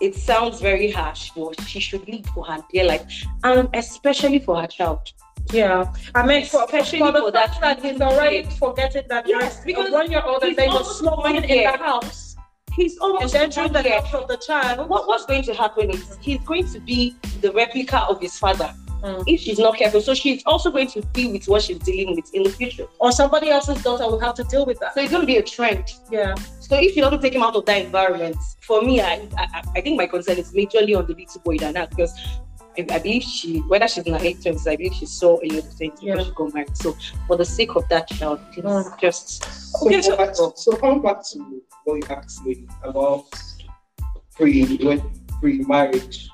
It 0.00 0.14
sounds 0.14 0.60
very 0.60 0.90
harsh, 0.90 1.30
but 1.36 1.60
she 1.62 1.78
should 1.78 2.06
leave 2.08 2.26
for 2.34 2.44
her 2.46 2.64
dear 2.72 2.84
life, 2.84 3.24
and 3.44 3.68
especially 3.74 4.38
for 4.38 4.60
her 4.60 4.66
child. 4.66 5.12
Yeah. 5.50 5.92
I 6.14 6.26
mean, 6.26 6.44
for, 6.46 6.64
Especially 6.64 7.00
for 7.00 7.12
the 7.12 7.32
fact 7.32 7.60
that 7.60 7.82
that 7.82 7.92
he's 7.92 8.00
already 8.00 8.42
forgetting 8.58 9.04
that 9.08 9.26
Yes, 9.26 9.56
you're 9.56 9.64
because 9.66 9.90
one-year-old 9.90 10.42
and 10.42 10.50
he's 10.50 10.56
they 10.56 10.66
were 10.66 10.72
almost 10.72 10.98
smoking 10.98 11.36
in 11.36 11.42
the 11.42 11.78
house, 11.78 12.36
He's 12.74 12.96
almost 12.98 13.34
and 13.34 13.52
then 13.52 13.68
the 13.68 13.72
one 13.74 13.84
death 13.84 14.14
of 14.14 14.28
the 14.28 14.36
child. 14.38 14.88
What, 14.88 15.06
what's 15.06 15.26
going 15.26 15.42
to 15.42 15.54
happen 15.54 15.90
is 15.90 16.16
he's 16.22 16.40
going 16.40 16.66
to 16.72 16.80
be 16.80 17.16
the 17.42 17.52
replica 17.52 18.00
of 18.04 18.20
his 18.20 18.38
father 18.38 18.74
Mm. 19.02 19.24
if 19.26 19.40
she's 19.40 19.58
not 19.58 19.76
careful. 19.76 20.00
So 20.00 20.14
she's 20.14 20.44
also 20.46 20.70
going 20.70 20.86
to 20.88 21.00
deal 21.00 21.32
with 21.32 21.48
what 21.48 21.62
she's 21.62 21.78
dealing 21.78 22.14
with 22.14 22.32
in 22.34 22.44
the 22.44 22.50
future. 22.50 22.86
Or 23.00 23.10
somebody 23.10 23.50
else's 23.50 23.82
daughter 23.82 24.06
will 24.06 24.20
have 24.20 24.34
to 24.36 24.44
deal 24.44 24.64
with 24.64 24.78
that. 24.78 24.94
So 24.94 25.00
it's 25.00 25.10
going 25.10 25.22
to 25.22 25.26
be 25.26 25.38
a 25.38 25.42
trend. 25.42 25.92
Yeah. 26.08 26.34
So 26.60 26.76
if 26.76 26.94
you 26.94 27.02
don't 27.02 27.20
take 27.20 27.34
him 27.34 27.42
out 27.42 27.56
of 27.56 27.66
that 27.66 27.84
environment, 27.84 28.36
for 28.60 28.80
me, 28.80 29.00
I, 29.00 29.28
I 29.36 29.62
I 29.74 29.80
think 29.80 29.96
my 29.96 30.06
concern 30.06 30.38
is 30.38 30.52
majorly 30.52 30.96
on 30.96 31.06
the 31.06 31.14
little 31.14 31.40
boy 31.44 31.58
than 31.58 31.74
that 31.74 31.90
because 31.90 32.14
I, 32.78 32.86
I 32.90 32.98
believe 32.98 33.22
she, 33.22 33.58
whether 33.60 33.86
she's 33.88 34.04
in 34.04 34.12
her 34.14 34.18
late 34.18 34.40
twenties, 34.42 34.66
I 34.66 34.76
believe 34.76 34.94
she 34.94 35.06
saw 35.06 35.38
a 35.42 35.46
lot 35.48 35.58
of 35.64 35.72
things 35.74 35.98
Yeah. 36.02 36.14
before 36.16 36.24
she 36.24 36.32
got 36.34 36.54
married. 36.54 36.76
So 36.76 36.96
for 37.26 37.36
the 37.36 37.44
sake 37.44 37.74
of 37.76 37.88
that 37.88 38.08
child, 38.08 38.40
please 38.52 38.64
Mm. 38.64 38.98
just 39.00 39.44
So, 39.44 39.86
Okay, 39.86 40.02
so, 40.02 40.16
back 40.16 40.34
to, 40.34 40.52
so 40.56 40.76
coming 40.76 41.02
back 41.02 41.22
to 41.32 41.62
what 41.84 41.94
you 41.96 42.02
asked 42.16 42.44
me 42.44 42.66
about 42.82 43.24
pre 44.34 44.76
when 44.78 45.00
pre 45.40 45.58
marriage, 45.60 46.28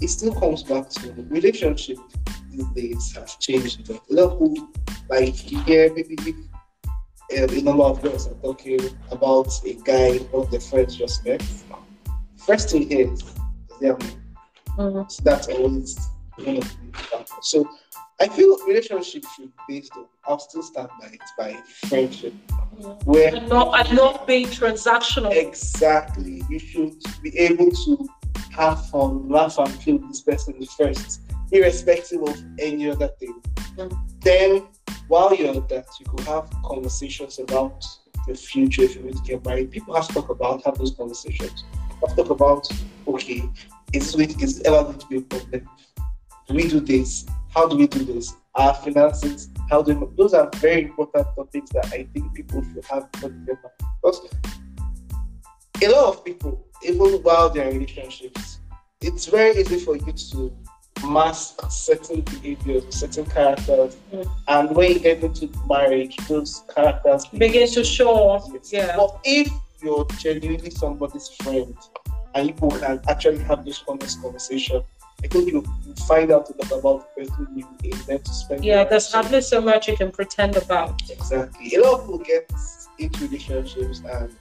it 0.00 0.08
still 0.08 0.34
comes 0.34 0.62
back 0.62 0.88
to 0.90 1.12
relationship 1.28 1.98
these 2.50 2.66
days 2.68 3.12
has 3.16 3.34
changed. 3.36 3.90
A 3.90 3.98
lot 4.10 4.32
of 4.40 4.56
like 5.10 5.50
you 5.50 5.60
hear 5.62 5.92
maybe 5.94 6.16
um, 7.38 7.48
a 7.50 7.60
number 7.62 7.84
of 7.84 8.00
girls 8.02 8.26
are 8.28 8.34
talking 8.42 8.80
about 9.10 9.48
a 9.64 9.74
guy 9.84 10.20
of 10.32 10.50
their 10.50 10.60
friends 10.60 10.96
just 10.96 11.24
met. 11.24 11.42
First 12.36 12.70
thing 12.70 12.90
is, 12.90 13.22
is 13.22 13.34
their 13.80 13.96
mm-hmm. 14.78 15.08
So 15.08 15.22
that's 15.22 15.48
always 15.48 15.98
one 16.36 16.56
of 16.58 16.64
the 16.64 17.26
So 17.42 17.68
I 18.20 18.28
feel 18.28 18.56
relationship 18.66 19.24
should 19.34 19.52
be 19.68 19.80
based 19.80 19.92
on. 19.96 20.06
I'll 20.26 20.38
still 20.38 20.62
stand 20.62 20.88
by 21.00 21.08
it 21.08 21.20
by 21.36 21.52
friendship, 21.88 22.32
where 23.04 23.34
and 23.34 23.48
not 23.48 23.86
and 23.86 23.96
not 23.96 24.26
being 24.26 24.46
transactional. 24.46 25.34
Exactly, 25.34 26.42
you 26.48 26.58
should 26.58 26.94
be 27.22 27.36
able 27.38 27.70
to 27.70 28.08
have 28.52 28.88
fun, 28.88 29.28
laugh, 29.28 29.58
and 29.58 29.68
feel 29.82 29.98
this 29.98 30.20
person 30.20 30.54
first, 30.78 31.22
irrespective 31.50 32.22
of 32.22 32.40
any 32.58 32.88
other 32.88 33.08
thing. 33.18 33.42
Mm. 33.76 33.98
Then, 34.20 34.66
while 35.08 35.34
you're 35.34 35.56
at 35.56 35.68
that, 35.68 35.86
you 35.98 36.06
could 36.06 36.20
have 36.20 36.48
conversations 36.64 37.40
about 37.40 37.84
the 38.28 38.34
future 38.34 38.82
if 38.82 38.94
you 38.94 39.02
want 39.02 39.16
to 39.16 39.22
get 39.22 39.44
married. 39.44 39.72
People 39.72 39.94
have 39.94 40.06
to 40.08 40.14
talk 40.14 40.30
about 40.30 40.64
have 40.64 40.78
those 40.78 40.94
conversations. 40.94 41.64
Have 42.00 42.16
to 42.16 42.22
talk 42.22 42.30
about 42.30 42.68
okay, 43.08 43.42
is 43.94 44.12
this, 44.12 44.42
is 44.42 44.60
ever 44.62 44.82
going 44.82 44.98
to 44.98 45.06
be 45.06 45.16
a 45.18 45.20
problem? 45.20 45.68
Do 46.48 46.54
we 46.54 46.68
do 46.68 46.80
this? 46.80 47.26
How 47.54 47.68
do 47.68 47.76
we 47.76 47.86
do 47.86 48.04
this? 48.04 48.34
Our 48.56 48.74
finances, 48.74 49.48
how 49.70 49.82
do 49.82 49.96
we, 49.96 50.06
those 50.16 50.34
are 50.34 50.50
very 50.56 50.82
important 50.82 51.26
topics 51.36 51.70
that 51.70 51.86
I 51.86 52.06
think 52.12 52.34
people 52.34 52.62
should 52.62 52.84
have. 52.86 53.10
Because 53.12 54.28
a 55.82 55.88
lot 55.88 56.14
of 56.14 56.24
people, 56.24 56.66
even 56.82 57.22
while 57.22 57.50
they're 57.50 57.68
in 57.68 57.78
relationships, 57.78 58.58
it's 59.00 59.26
very 59.26 59.56
easy 59.56 59.78
for 59.78 59.96
you 59.96 60.12
to 60.12 60.52
mask 61.06 61.60
certain 61.70 62.22
behaviors, 62.22 62.84
certain 62.94 63.26
characters, 63.26 63.96
mm. 64.12 64.26
and 64.48 64.74
when 64.74 64.92
you 64.92 64.98
get 64.98 65.22
into 65.22 65.50
marriage, 65.68 66.16
those 66.28 66.62
characters 66.74 67.26
begin 67.26 67.68
to 67.68 67.84
show. 67.84 68.40
Yes. 68.52 68.72
Yeah. 68.72 68.96
But 68.96 69.20
if 69.24 69.52
you're 69.82 70.06
genuinely 70.18 70.70
somebody's 70.70 71.28
friend 71.28 71.76
and 72.34 72.48
you 72.48 72.54
can 72.54 73.00
actually 73.08 73.38
have 73.38 73.64
this 73.64 73.82
honest 73.88 74.20
conversation, 74.20 74.82
I 75.22 75.28
think 75.28 75.52
you, 75.52 75.64
find 76.06 76.30
out 76.30 76.50
about 76.50 77.16
the 77.16 77.24
person 77.24 77.48
you 77.54 77.66
intend 77.82 78.24
to 78.24 78.32
spend. 78.32 78.64
Yeah, 78.64 78.84
there's 78.84 79.10
hardly 79.12 79.40
so 79.40 79.60
much 79.60 79.88
you 79.88 79.96
can 79.96 80.10
pretend 80.10 80.56
about. 80.56 81.00
Exactly. 81.08 81.74
A 81.76 81.80
lot 81.80 82.00
of 82.00 82.06
people 82.06 82.18
get 82.18 82.52
into 82.98 83.26
relationships 83.26 84.02
and 84.04 84.34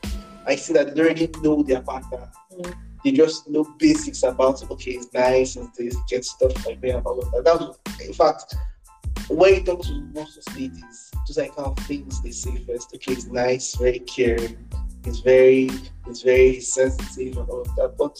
I 0.45 0.55
see 0.55 0.73
that 0.73 0.87
they 0.87 0.93
don't 0.95 1.05
already 1.05 1.29
know 1.41 1.63
their 1.63 1.81
partner. 1.81 2.29
Mm. 2.51 2.75
They 3.03 3.11
just 3.11 3.49
know 3.49 3.65
basics 3.79 4.23
about 4.23 4.69
okay, 4.71 4.91
it's 4.91 5.13
nice, 5.13 5.55
and 5.57 5.69
this, 5.77 5.95
get 6.09 6.23
stuff 6.25 6.65
like 6.65 6.81
that 6.81 6.97
and 6.97 7.05
all 7.05 7.19
of 7.19 7.31
that. 7.31 7.43
That 7.43 7.59
was, 7.59 7.77
in 8.05 8.13
fact, 8.13 8.55
when 9.29 9.55
you 9.55 9.63
talk 9.63 9.81
to 9.83 9.93
most 10.13 10.37
of 10.37 10.55
ladies, 10.55 11.11
just 11.27 11.37
like 11.37 11.55
kind 11.55 11.67
of 11.67 11.85
things 11.85 12.21
they 12.21 12.31
say 12.31 12.57
first. 12.65 12.93
Okay, 12.95 13.13
it's 13.13 13.25
nice, 13.25 13.75
very 13.75 13.99
caring, 13.99 14.57
it's 15.05 15.19
very, 15.19 15.69
it's 16.07 16.21
very 16.21 16.59
sensitive 16.59 17.37
and 17.37 17.49
all 17.49 17.61
of 17.61 17.75
that. 17.75 17.95
But 17.97 18.17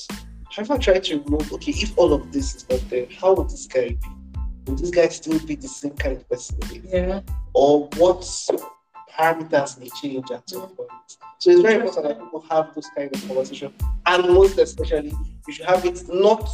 have 0.52 0.70
I 0.70 0.78
tried 0.78 1.04
to 1.06 1.18
know, 1.30 1.40
okay, 1.54 1.72
if 1.72 1.98
all 1.98 2.14
of 2.14 2.32
this 2.32 2.56
is 2.56 2.70
not 2.70 2.90
there, 2.90 3.08
how 3.20 3.34
would 3.34 3.50
this 3.50 3.68
guy 3.68 3.90
be? 3.90 3.98
Would 4.68 4.80
this 4.80 4.92
guy 4.92 5.08
still 5.10 5.40
be 5.46 5.56
the 5.56 5.68
same 5.68 5.94
kind 5.94 6.18
of 6.18 6.30
person? 6.30 6.58
Yeah. 6.86 7.22
Or 7.54 7.90
what 7.98 8.22
parameters 9.18 9.80
may 9.80 9.90
change 10.02 10.32
at 10.32 10.50
some 10.50 10.70
point? 10.70 10.90
So 11.40 11.52
it's 11.52 11.62
very 11.62 11.76
important 11.76 12.08
that 12.08 12.20
people 12.20 12.46
have 12.50 12.74
those 12.74 12.88
kind 12.96 13.14
of 13.14 13.28
conversations. 13.28 13.74
And 14.06 14.34
most 14.34 14.58
especially, 14.58 15.14
you 15.48 15.54
should 15.54 15.66
have 15.66 15.86
it 15.86 16.04
not 16.08 16.50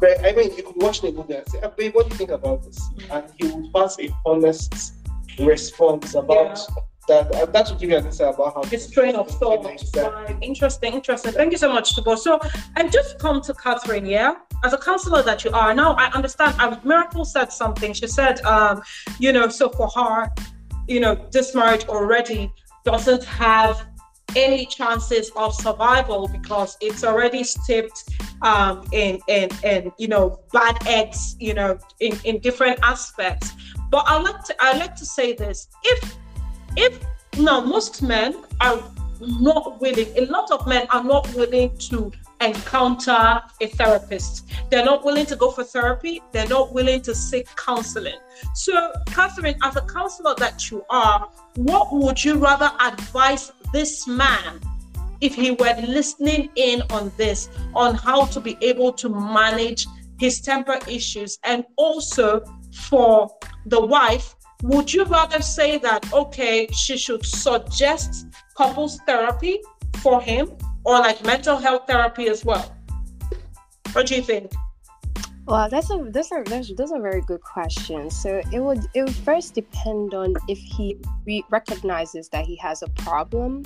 very, 0.00 0.16
I 0.18 0.34
mean, 0.34 0.56
you 0.56 0.62
could 0.62 0.80
watch 0.82 1.00
the 1.00 1.12
movie 1.12 1.34
and 1.34 1.48
say, 1.48 1.60
ah, 1.62 1.68
babe, 1.68 1.94
what 1.94 2.06
do 2.06 2.12
you 2.12 2.18
think 2.18 2.30
about 2.30 2.62
this? 2.62 2.78
Mm. 2.88 3.16
And 3.16 3.32
he 3.36 3.48
would 3.48 3.72
pass 3.72 3.98
a 3.98 4.10
honest 4.26 4.94
response 5.38 6.14
about 6.14 6.58
yeah 6.58 6.74
that 7.08 7.34
uh, 7.34 7.46
that 7.46 7.70
would 7.70 7.78
give 7.80 7.90
you 7.90 7.96
an 7.96 8.06
insight 8.06 8.34
about 8.34 8.54
how 8.54 8.62
his 8.64 8.90
train 8.90 9.16
of 9.16 9.28
thought. 9.28 9.64
Right. 9.64 10.36
Interesting, 10.42 10.94
interesting. 10.94 11.32
Thank 11.32 11.52
you 11.52 11.58
so 11.58 11.72
much, 11.72 11.96
Tubo. 11.96 12.16
So, 12.16 12.38
and 12.76 12.92
just 12.92 13.18
come 13.18 13.40
to 13.42 13.54
Catherine, 13.54 14.06
yeah. 14.06 14.34
As 14.64 14.72
a 14.72 14.78
counselor 14.78 15.22
that 15.22 15.44
you 15.44 15.50
are 15.52 15.74
now, 15.74 15.94
I 15.94 16.06
understand. 16.12 16.54
I, 16.58 16.78
Miracle 16.84 17.24
said 17.24 17.52
something. 17.52 17.92
She 17.92 18.06
said, 18.06 18.40
um, 18.42 18.82
you 19.18 19.32
know, 19.32 19.48
so 19.48 19.68
for 19.70 19.88
her, 19.88 20.30
you 20.86 21.00
know, 21.00 21.14
this 21.32 21.54
marriage 21.54 21.86
already 21.86 22.52
doesn't 22.84 23.24
have 23.24 23.86
any 24.36 24.66
chances 24.66 25.30
of 25.36 25.54
survival 25.54 26.28
because 26.28 26.76
it's 26.80 27.02
already 27.02 27.42
steeped 27.42 28.04
um, 28.42 28.86
in, 28.92 29.18
in 29.26 29.48
in 29.64 29.90
you 29.98 30.06
know 30.06 30.38
bad 30.52 30.76
eggs 30.86 31.34
you 31.40 31.54
know 31.54 31.78
in, 32.00 32.16
in 32.24 32.38
different 32.40 32.78
aspects 32.82 33.52
but 33.90 34.04
i 34.06 34.18
like 34.20 34.42
to 34.44 34.54
i 34.60 34.76
like 34.76 34.94
to 34.94 35.06
say 35.06 35.32
this 35.32 35.68
if 35.82 36.18
if 36.76 36.98
now 37.38 37.60
most 37.60 38.02
men 38.02 38.42
are 38.60 38.82
not 39.20 39.80
willing, 39.80 40.06
a 40.16 40.26
lot 40.26 40.50
of 40.50 40.66
men 40.66 40.86
are 40.90 41.02
not 41.02 41.32
willing 41.34 41.76
to 41.78 42.12
encounter 42.40 43.40
a 43.60 43.66
therapist. 43.66 44.48
They're 44.70 44.84
not 44.84 45.04
willing 45.04 45.26
to 45.26 45.36
go 45.36 45.50
for 45.50 45.64
therapy. 45.64 46.22
They're 46.32 46.48
not 46.48 46.72
willing 46.72 47.02
to 47.02 47.14
seek 47.14 47.48
counseling. 47.56 48.18
So, 48.54 48.92
Catherine, 49.06 49.56
as 49.62 49.76
a 49.76 49.82
counselor 49.82 50.34
that 50.36 50.70
you 50.70 50.84
are, 50.90 51.28
what 51.56 51.92
would 51.92 52.22
you 52.22 52.36
rather 52.36 52.70
advise 52.80 53.52
this 53.72 54.06
man 54.06 54.60
if 55.20 55.34
he 55.34 55.50
were 55.52 55.74
listening 55.86 56.50
in 56.54 56.82
on 56.90 57.10
this, 57.16 57.48
on 57.74 57.94
how 57.94 58.26
to 58.26 58.40
be 58.40 58.56
able 58.60 58.92
to 58.92 59.08
manage 59.08 59.86
his 60.20 60.40
temper 60.40 60.78
issues 60.88 61.38
and 61.44 61.64
also 61.76 62.40
for 62.72 63.30
the 63.66 63.80
wife 63.80 64.34
would 64.62 64.92
you 64.92 65.04
rather 65.04 65.40
say 65.40 65.78
that 65.78 66.12
okay 66.12 66.66
she 66.72 66.96
should 66.96 67.24
suggest 67.24 68.26
couples 68.56 68.98
therapy 69.06 69.60
for 69.98 70.20
him 70.20 70.50
or 70.84 70.98
like 70.98 71.24
mental 71.24 71.56
health 71.56 71.86
therapy 71.86 72.28
as 72.28 72.44
well? 72.44 72.74
What 73.92 74.06
do 74.06 74.16
you 74.16 74.22
think? 74.22 74.52
Well 75.46 75.68
that's 75.70 75.90
a 75.90 76.04
that's 76.10 76.32
a 76.32 76.42
that's, 76.44 76.74
that's 76.74 76.92
a 76.92 76.98
very 76.98 77.22
good 77.22 77.40
question. 77.40 78.10
So 78.10 78.42
it 78.52 78.58
would 78.58 78.84
it 78.94 79.02
would 79.02 79.14
first 79.14 79.54
depend 79.54 80.12
on 80.12 80.34
if 80.48 80.58
he 80.58 80.96
re- 81.24 81.44
recognizes 81.50 82.28
that 82.30 82.44
he 82.44 82.56
has 82.56 82.82
a 82.82 82.88
problem 83.02 83.64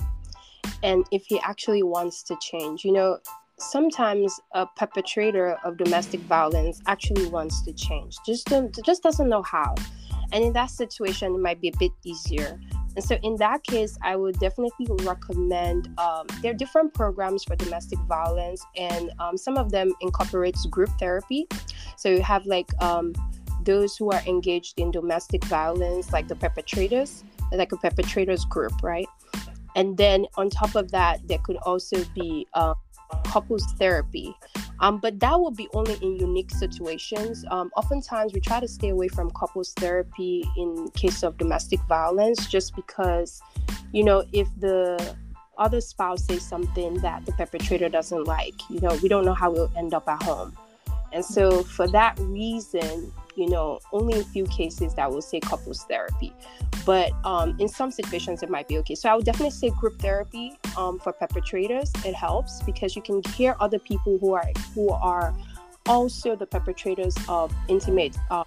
and 0.83 1.05
if 1.11 1.25
he 1.25 1.39
actually 1.39 1.83
wants 1.83 2.23
to 2.23 2.37
change. 2.39 2.85
You 2.85 2.93
know 2.93 3.17
sometimes 3.59 4.39
a 4.53 4.65
perpetrator 4.65 5.57
of 5.63 5.77
domestic 5.77 6.19
violence 6.21 6.81
actually 6.87 7.27
wants 7.27 7.61
to 7.63 7.73
change. 7.73 8.15
Just 8.25 8.47
just 8.85 9.01
doesn't 9.01 9.27
know 9.27 9.41
how 9.41 9.73
and 10.33 10.43
in 10.43 10.53
that 10.53 10.71
situation, 10.71 11.35
it 11.35 11.39
might 11.39 11.61
be 11.61 11.69
a 11.69 11.77
bit 11.77 11.91
easier. 12.03 12.59
And 12.95 13.03
so, 13.03 13.17
in 13.23 13.37
that 13.37 13.63
case, 13.63 13.97
I 14.01 14.15
would 14.15 14.39
definitely 14.39 14.87
recommend 15.03 15.89
um, 15.99 16.27
there 16.41 16.51
are 16.51 16.55
different 16.55 16.93
programs 16.93 17.43
for 17.43 17.55
domestic 17.55 17.99
violence, 17.99 18.63
and 18.75 19.11
um, 19.19 19.37
some 19.37 19.57
of 19.57 19.71
them 19.71 19.93
incorporates 20.01 20.65
group 20.65 20.89
therapy. 20.99 21.47
So 21.97 22.09
you 22.09 22.21
have 22.21 22.45
like 22.45 22.69
um, 22.81 23.13
those 23.63 23.95
who 23.95 24.11
are 24.11 24.21
engaged 24.27 24.79
in 24.79 24.91
domestic 24.91 25.43
violence, 25.45 26.11
like 26.11 26.27
the 26.27 26.35
perpetrators, 26.35 27.23
like 27.51 27.71
a 27.71 27.77
perpetrators 27.77 28.45
group, 28.45 28.73
right? 28.83 29.07
And 29.75 29.97
then 29.97 30.25
on 30.35 30.49
top 30.49 30.75
of 30.75 30.91
that, 30.91 31.27
there 31.27 31.39
could 31.39 31.57
also 31.57 32.03
be 32.15 32.47
uh, 32.53 32.73
couples 33.25 33.65
therapy. 33.79 34.35
Um, 34.79 34.97
but 34.97 35.19
that 35.19 35.39
will 35.39 35.51
be 35.51 35.67
only 35.73 35.95
in 36.01 36.17
unique 36.17 36.51
situations. 36.51 37.45
Um, 37.51 37.71
oftentimes, 37.75 38.33
we 38.33 38.39
try 38.39 38.59
to 38.59 38.67
stay 38.67 38.89
away 38.89 39.07
from 39.07 39.31
couples 39.31 39.73
therapy 39.73 40.49
in 40.57 40.89
case 40.91 41.23
of 41.23 41.37
domestic 41.37 41.79
violence, 41.87 42.47
just 42.47 42.75
because, 42.75 43.41
you 43.91 44.03
know, 44.03 44.25
if 44.33 44.47
the 44.59 45.15
other 45.57 45.81
spouse 45.81 46.25
says 46.25 46.41
something 46.41 46.95
that 46.95 47.25
the 47.25 47.31
perpetrator 47.33 47.87
doesn't 47.89 48.25
like, 48.25 48.55
you 48.69 48.79
know, 48.81 48.97
we 49.01 49.07
don't 49.07 49.25
know 49.25 49.35
how 49.35 49.51
we'll 49.51 49.71
end 49.77 49.93
up 49.93 50.07
at 50.07 50.21
home. 50.23 50.55
And 51.11 51.23
so, 51.23 51.63
for 51.63 51.87
that 51.89 52.17
reason, 52.19 53.13
you 53.35 53.49
know, 53.49 53.79
only 53.91 54.19
a 54.19 54.23
few 54.23 54.45
cases 54.45 54.95
that 54.95 55.11
will 55.11 55.21
say 55.21 55.39
couples 55.39 55.83
therapy. 55.83 56.33
But 56.85 57.11
um, 57.25 57.55
in 57.59 57.67
some 57.67 57.91
situations, 57.91 58.43
it 58.43 58.49
might 58.49 58.67
be 58.67 58.77
okay. 58.79 58.95
So 58.95 59.09
I 59.09 59.15
would 59.15 59.25
definitely 59.25 59.51
say 59.51 59.69
group 59.69 59.99
therapy 59.99 60.57
um, 60.77 60.99
for 60.99 61.13
perpetrators. 61.13 61.91
It 62.05 62.13
helps 62.13 62.61
because 62.63 62.95
you 62.95 63.01
can 63.01 63.21
hear 63.35 63.55
other 63.59 63.79
people 63.79 64.17
who 64.17 64.33
are 64.33 64.45
who 64.73 64.89
are 64.89 65.33
also 65.87 66.35
the 66.35 66.45
perpetrators 66.45 67.15
of 67.29 67.53
intimate 67.67 68.17
uh, 68.29 68.43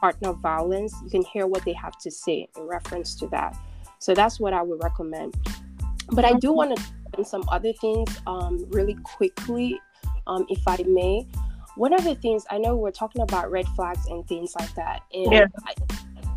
partner 0.00 0.32
violence. 0.32 0.94
You 1.04 1.10
can 1.10 1.22
hear 1.22 1.46
what 1.46 1.64
they 1.64 1.72
have 1.74 1.98
to 1.98 2.10
say 2.10 2.48
in 2.56 2.62
reference 2.62 3.14
to 3.16 3.26
that. 3.28 3.56
So 3.98 4.14
that's 4.14 4.40
what 4.40 4.52
I 4.52 4.62
would 4.62 4.82
recommend. 4.82 5.36
But 6.12 6.24
I 6.24 6.32
do 6.32 6.52
want 6.52 6.76
to 6.76 6.82
mention 7.04 7.24
some 7.24 7.44
other 7.48 7.72
things 7.74 8.18
um, 8.26 8.64
really 8.70 8.96
quickly, 9.04 9.80
um, 10.26 10.46
if 10.48 10.66
I 10.66 10.82
may 10.86 11.26
one 11.76 11.92
of 11.92 12.04
the 12.04 12.14
things 12.14 12.44
I 12.50 12.58
know 12.58 12.76
we're 12.76 12.90
talking 12.90 13.22
about 13.22 13.50
red 13.50 13.66
flags 13.68 14.06
and 14.06 14.26
things 14.26 14.54
like 14.58 14.74
that, 14.74 15.02
and 15.14 15.32
yeah. 15.32 15.46
I, 15.66 15.74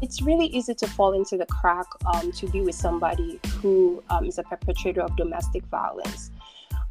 it's 0.04 0.22
really 0.22 0.48
easy 0.48 0.74
to 0.76 0.86
fall 0.86 1.14
into 1.14 1.38
the 1.38 1.46
crack 1.46 1.86
um, 2.14 2.30
to 2.34 2.46
be 2.48 2.60
with 2.60 2.76
somebody 2.76 3.40
who 3.62 4.04
um, 4.10 4.26
is 4.26 4.38
a 4.38 4.44
perpetrator 4.44 5.00
of 5.00 5.16
domestic 5.16 5.64
violence. 5.68 6.30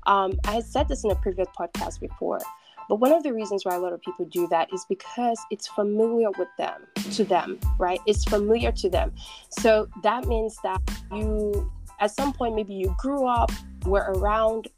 Um, 0.06 0.32
I 0.46 0.52
had 0.54 0.64
said 0.64 0.88
this 0.88 1.04
in 1.04 1.10
a 1.10 1.14
previous 1.16 1.46
podcast 1.48 2.00
before, 2.00 2.40
But 2.88 2.96
one 2.96 3.12
of 3.12 3.22
the 3.22 3.34
reasons 3.34 3.66
why 3.66 3.74
a 3.74 3.78
lot 3.78 3.92
of 3.92 4.00
people 4.00 4.24
do 4.24 4.48
that 4.48 4.72
is 4.72 4.86
because 4.88 5.38
it's 5.50 5.68
familiar 5.68 6.30
with 6.38 6.48
them, 6.56 6.86
to 7.12 7.24
them, 7.24 7.60
right? 7.78 8.00
It's 8.06 8.24
familiar 8.24 8.72
to 8.72 8.88
them. 8.88 9.12
So 9.50 9.88
that 10.02 10.26
means 10.26 10.56
that 10.62 10.80
you, 11.12 11.70
at 12.00 12.12
some 12.12 12.32
point, 12.32 12.54
maybe 12.54 12.72
you 12.72 12.94
grew 12.98 13.26
up, 13.26 13.52
were 13.84 14.10
around 14.14 14.68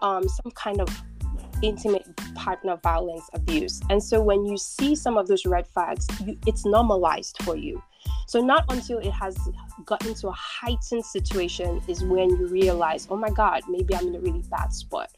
um, 0.00 0.28
some 0.28 0.52
kind 0.52 0.80
of 0.80 0.88
intimate 1.62 2.06
partner 2.34 2.76
violence 2.82 3.28
abuse. 3.34 3.80
And 3.90 4.02
so 4.02 4.20
when 4.20 4.44
you 4.44 4.56
see 4.56 4.94
some 4.94 5.16
of 5.16 5.28
those 5.28 5.46
red 5.46 5.66
flags, 5.66 6.06
you, 6.24 6.38
it's 6.46 6.64
normalized 6.64 7.36
for 7.42 7.56
you. 7.56 7.82
So 8.26 8.40
not 8.40 8.64
until 8.68 8.98
it 8.98 9.10
has 9.10 9.36
gotten 9.84 10.14
to 10.14 10.28
a 10.28 10.32
heightened 10.32 11.04
situation 11.04 11.82
is 11.88 12.04
when 12.04 12.30
you 12.30 12.46
realize, 12.46 13.06
oh 13.10 13.16
my 13.16 13.30
God, 13.30 13.62
maybe 13.68 13.94
I'm 13.94 14.08
in 14.08 14.14
a 14.14 14.20
really 14.20 14.44
bad 14.50 14.72
spot. 14.72 15.10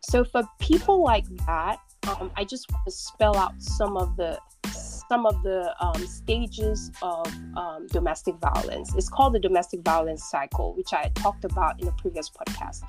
So 0.00 0.24
for 0.24 0.42
people 0.58 1.02
like 1.02 1.24
that, 1.46 1.78
um, 2.08 2.30
I 2.36 2.44
just 2.44 2.70
want 2.70 2.84
to 2.86 2.90
spell 2.90 3.36
out 3.36 3.54
some 3.62 3.96
of 3.96 4.16
the 4.16 4.38
some 5.10 5.26
of 5.26 5.42
the 5.42 5.74
um, 5.84 6.06
stages 6.06 6.92
of 7.02 7.26
um, 7.56 7.88
domestic 7.88 8.36
violence. 8.36 8.94
It's 8.94 9.08
called 9.08 9.34
the 9.34 9.40
domestic 9.40 9.80
violence 9.80 10.22
cycle, 10.30 10.72
which 10.74 10.92
I 10.92 11.10
talked 11.16 11.44
about 11.44 11.82
in 11.82 11.88
a 11.88 11.92
previous 11.92 12.30
podcast. 12.30 12.82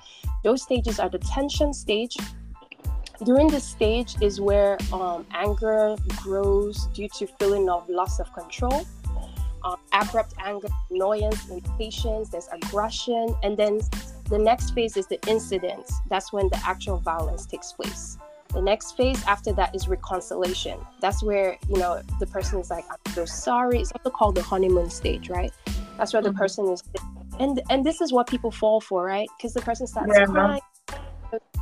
Those 0.43 0.61
stages 0.61 0.99
are 0.99 1.09
the 1.09 1.17
tension 1.17 1.73
stage, 1.73 2.15
during 3.23 3.47
this 3.47 3.63
stage 3.63 4.15
is 4.21 4.41
where 4.41 4.77
um, 4.91 5.25
anger 5.33 5.95
grows 6.17 6.87
due 6.87 7.07
to 7.09 7.27
feeling 7.39 7.69
of 7.69 7.87
loss 7.89 8.19
of 8.19 8.31
control 8.33 8.85
um, 9.63 9.77
abrupt 9.93 10.33
anger 10.43 10.67
annoyance 10.89 11.49
impatience 11.49 12.29
there's 12.29 12.49
aggression 12.51 13.35
and 13.43 13.57
then 13.57 13.79
the 14.31 14.37
next 14.37 14.71
phase 14.71 14.95
is 14.95 15.07
the 15.07 15.19
incident. 15.27 15.91
That's 16.09 16.31
when 16.31 16.47
the 16.47 16.59
actual 16.65 16.97
violence 16.99 17.45
takes 17.45 17.73
place. 17.73 18.17
The 18.53 18.61
next 18.61 18.95
phase 18.95 19.21
after 19.25 19.51
that 19.53 19.75
is 19.75 19.89
reconciliation. 19.89 20.79
That's 21.01 21.21
where 21.21 21.57
you 21.67 21.77
know 21.77 22.01
the 22.19 22.27
person 22.27 22.59
is 22.59 22.69
like 22.69 22.85
i'm 22.89 23.13
so 23.13 23.25
sorry. 23.25 23.79
It's 23.81 23.91
also 23.91 24.09
called 24.09 24.35
the 24.35 24.41
honeymoon 24.41 24.89
stage 24.89 25.29
right? 25.29 25.51
That's 25.97 26.13
where 26.13 26.21
mm-hmm. 26.21 26.31
the 26.31 26.37
person 26.37 26.69
is 26.69 26.81
and 27.39 27.61
and 27.69 27.85
this 27.85 27.99
is 27.99 28.13
what 28.13 28.27
people 28.27 28.51
fall 28.51 28.79
for 28.79 29.03
right? 29.05 29.27
Because 29.37 29.53
the 29.53 29.61
person 29.61 29.85
starts 29.85 30.13
yeah. 30.15 30.25
crying 30.25 30.61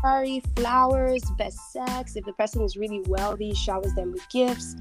party, 0.01 0.41
flowers, 0.55 1.23
best 1.37 1.71
sex. 1.71 2.15
If 2.15 2.25
the 2.25 2.33
person 2.33 2.61
is 2.63 2.77
really 2.77 3.01
wealthy, 3.07 3.53
showers 3.53 3.93
them 3.93 4.11
with 4.11 4.27
gifts. 4.29 4.75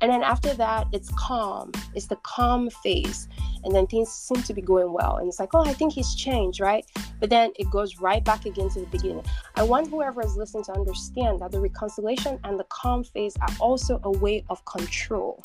And 0.00 0.10
then 0.10 0.22
after 0.22 0.52
that, 0.54 0.88
it's 0.92 1.10
calm. 1.16 1.72
It's 1.94 2.06
the 2.06 2.16
calm 2.16 2.68
phase. 2.68 3.28
And 3.64 3.74
then 3.74 3.86
things 3.86 4.10
seem 4.10 4.42
to 4.42 4.52
be 4.52 4.60
going 4.60 4.92
well. 4.92 5.16
And 5.16 5.28
it's 5.28 5.40
like, 5.40 5.50
oh, 5.54 5.64
I 5.64 5.72
think 5.72 5.92
he's 5.92 6.14
changed, 6.14 6.60
right? 6.60 6.84
But 7.20 7.30
then 7.30 7.52
it 7.58 7.70
goes 7.70 8.00
right 8.00 8.22
back 8.22 8.44
again 8.44 8.68
to 8.70 8.80
the 8.80 8.86
beginning. 8.86 9.24
I 9.56 9.62
want 9.62 9.88
whoever 9.88 10.22
is 10.22 10.36
listening 10.36 10.64
to 10.64 10.72
understand 10.72 11.40
that 11.40 11.52
the 11.52 11.60
reconciliation 11.60 12.38
and 12.44 12.58
the 12.58 12.66
calm 12.68 13.04
phase 13.04 13.34
are 13.40 13.54
also 13.60 14.00
a 14.04 14.10
way 14.10 14.44
of 14.50 14.64
control. 14.66 15.42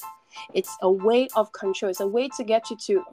It's 0.54 0.76
a 0.82 0.92
way 0.92 1.28
of 1.36 1.52
control. 1.54 1.90
It's 1.90 2.02
a 2.02 2.08
way 2.08 2.30
to 2.36 2.44
get 2.44 2.70
you 2.70 2.78
to 2.88 3.06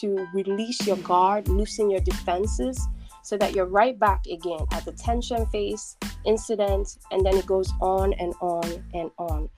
to 0.00 0.26
release 0.32 0.86
your 0.86 0.96
guard, 0.98 1.46
loosen 1.46 1.90
your 1.90 2.00
defenses, 2.00 2.80
so 3.24 3.38
that 3.38 3.54
you're 3.54 3.66
right 3.66 3.98
back 3.98 4.26
again 4.30 4.60
at 4.72 4.84
the 4.84 4.92
tension 4.92 5.46
phase, 5.46 5.96
incident, 6.24 6.98
and 7.10 7.24
then 7.24 7.34
it 7.36 7.46
goes 7.46 7.72
on 7.80 8.12
and 8.14 8.34
on 8.40 8.84
and 8.92 9.10
on. 9.18 9.48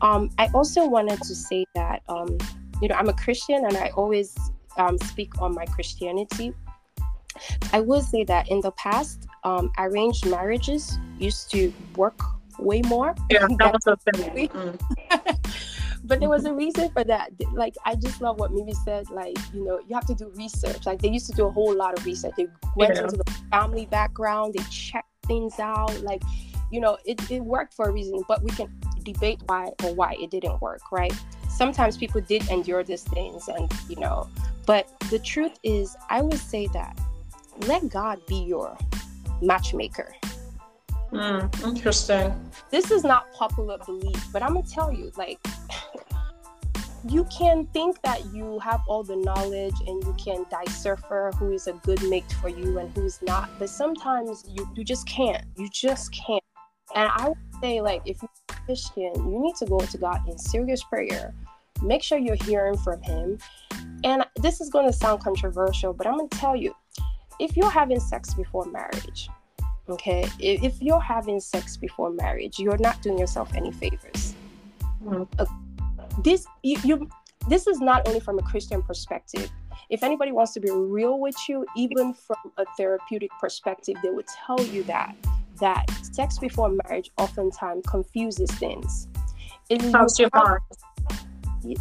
Um, 0.00 0.30
I 0.38 0.48
also 0.54 0.86
wanted 0.86 1.20
to 1.22 1.34
say 1.34 1.64
that, 1.74 2.02
um, 2.08 2.38
you 2.80 2.88
know, 2.88 2.94
I'm 2.94 3.08
a 3.08 3.12
Christian 3.12 3.64
and 3.66 3.76
I 3.76 3.88
always 3.90 4.36
um, 4.76 4.96
speak 4.96 5.42
on 5.42 5.54
my 5.54 5.66
Christianity. 5.66 6.54
I 7.72 7.80
will 7.80 8.00
say 8.00 8.24
that 8.24 8.48
in 8.48 8.60
the 8.60 8.70
past, 8.72 9.26
um, 9.44 9.72
arranged 9.78 10.26
marriages 10.26 10.98
used 11.18 11.50
to 11.50 11.72
work 11.96 12.20
way 12.60 12.80
more. 12.82 13.14
Yeah, 13.28 13.46
that 13.58 13.72
was 13.84 13.86
a 13.86 14.12
thing. 14.12 14.48
Mm. 14.48 15.36
but 16.04 16.20
there 16.20 16.28
was 16.28 16.44
a 16.44 16.54
reason 16.54 16.90
for 16.90 17.04
that. 17.04 17.32
Like 17.52 17.74
I 17.84 17.94
just 17.94 18.20
love 18.20 18.38
what 18.38 18.52
Mimi 18.52 18.74
said. 18.84 19.08
Like 19.10 19.36
you 19.52 19.64
know, 19.64 19.80
you 19.86 19.94
have 19.94 20.06
to 20.06 20.14
do 20.14 20.30
research. 20.34 20.86
Like 20.86 21.02
they 21.02 21.10
used 21.10 21.26
to 21.26 21.32
do 21.32 21.46
a 21.46 21.50
whole 21.50 21.74
lot 21.74 21.98
of 21.98 22.04
research. 22.04 22.34
They 22.36 22.46
went 22.76 22.94
yeah. 22.94 23.02
into 23.02 23.16
the 23.16 23.30
family 23.50 23.86
background. 23.86 24.54
They 24.54 24.64
checked 24.70 25.08
things 25.26 25.58
out. 25.58 26.00
Like 26.02 26.22
you 26.70 26.80
know, 26.80 26.98
it, 27.04 27.30
it 27.30 27.40
worked 27.40 27.74
for 27.74 27.88
a 27.88 27.92
reason. 27.92 28.22
But 28.28 28.42
we 28.42 28.50
can 28.50 28.72
debate 29.02 29.40
why 29.46 29.70
or 29.82 29.94
why 29.94 30.16
it 30.20 30.30
didn't 30.30 30.60
work, 30.60 30.80
right? 30.92 31.12
Sometimes 31.48 31.96
people 31.96 32.20
did 32.20 32.48
endure 32.48 32.82
these 32.84 33.02
things, 33.02 33.48
and 33.48 33.70
you 33.88 33.96
know, 33.96 34.28
but 34.66 34.88
the 35.10 35.18
truth 35.18 35.58
is, 35.62 35.96
I 36.08 36.22
would 36.22 36.38
say 36.38 36.68
that 36.68 36.98
let 37.66 37.88
God 37.88 38.24
be 38.26 38.36
your 38.36 38.76
matchmaker. 39.42 40.14
Mm, 41.12 41.64
interesting. 41.64 42.50
This 42.70 42.90
is 42.90 43.02
not 43.02 43.32
popular 43.32 43.78
belief, 43.78 44.26
but 44.32 44.42
I'm 44.42 44.54
gonna 44.54 44.66
tell 44.66 44.92
you, 44.92 45.10
like, 45.16 45.38
you 47.08 47.26
can 47.36 47.66
think 47.68 48.00
that 48.02 48.24
you 48.32 48.58
have 48.60 48.80
all 48.86 49.02
the 49.02 49.16
knowledge 49.16 49.74
and 49.86 50.04
you 50.04 50.14
can 50.22 50.44
decipher 50.50 51.32
who 51.38 51.52
is 51.52 51.66
a 51.66 51.72
good 51.72 52.02
mate 52.04 52.30
for 52.40 52.48
you 52.48 52.78
and 52.78 52.94
who's 52.94 53.20
not, 53.22 53.50
but 53.58 53.68
sometimes 53.68 54.44
you, 54.48 54.68
you 54.74 54.84
just 54.84 55.08
can't. 55.08 55.44
You 55.56 55.68
just 55.70 56.12
can't. 56.12 56.44
And 56.94 57.10
I 57.16 57.28
would 57.28 57.38
say, 57.60 57.80
like, 57.80 58.02
if 58.04 58.22
you're 58.22 58.30
Christian, 58.70 59.12
you 59.16 59.40
need 59.40 59.56
to 59.56 59.66
go 59.66 59.78
to 59.78 59.98
God 59.98 60.20
in 60.28 60.38
serious 60.38 60.82
prayer. 60.84 61.34
Make 61.82 62.02
sure 62.02 62.18
you're 62.18 62.36
hearing 62.44 62.76
from 62.76 63.02
Him. 63.02 63.38
And 64.04 64.24
this 64.36 64.60
is 64.60 64.70
going 64.70 64.86
to 64.86 64.92
sound 64.92 65.22
controversial, 65.22 65.92
but 65.92 66.06
I'm 66.06 66.18
going 66.18 66.28
to 66.28 66.38
tell 66.38 66.54
you 66.54 66.74
if 67.38 67.56
you're 67.56 67.70
having 67.70 67.98
sex 67.98 68.34
before 68.34 68.66
marriage, 68.66 69.28
okay, 69.90 70.28
if 70.38 70.80
you're 70.80 71.00
having 71.00 71.40
sex 71.40 71.76
before 71.76 72.10
marriage, 72.10 72.58
you're 72.58 72.78
not 72.78 73.02
doing 73.02 73.18
yourself 73.18 73.54
any 73.54 73.72
favors. 73.72 74.34
Mm-hmm 75.04 75.44
this 76.22 76.46
you, 76.62 76.76
you 76.84 77.08
this 77.48 77.66
is 77.66 77.80
not 77.80 78.06
only 78.06 78.20
from 78.20 78.38
a 78.38 78.42
Christian 78.42 78.82
perspective. 78.82 79.50
If 79.88 80.02
anybody 80.02 80.30
wants 80.30 80.52
to 80.54 80.60
be 80.60 80.70
real 80.70 81.18
with 81.18 81.36
you, 81.48 81.66
even 81.76 82.14
from 82.14 82.36
a 82.58 82.64
therapeutic 82.76 83.30
perspective, 83.40 83.96
they 84.02 84.10
would 84.10 84.26
tell 84.46 84.60
you 84.60 84.84
that 84.84 85.16
that 85.58 85.90
sex 86.12 86.38
before 86.38 86.70
marriage 86.84 87.10
oftentimes 87.18 87.84
confuses 87.86 88.50
things. 88.52 89.08
It 89.68 89.82
your 90.18 90.30
heart. 90.32 90.62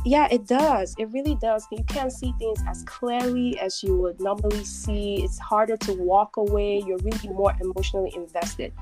Yeah, 0.05 0.27
it 0.31 0.45
does. 0.45 0.95
It 0.97 1.05
really 1.11 1.35
does. 1.35 1.65
You 1.71 1.83
can't 1.85 2.11
see 2.11 2.33
things 2.37 2.59
as 2.67 2.83
clearly 2.83 3.59
as 3.59 3.81
you 3.81 3.95
would 3.97 4.19
normally 4.19 4.63
see. 4.63 5.23
It's 5.23 5.39
harder 5.39 5.77
to 5.77 5.93
walk 5.93 6.37
away. 6.37 6.83
You're 6.85 6.97
really 6.99 7.29
more 7.29 7.55
emotionally 7.61 8.13
invested. 8.15 8.73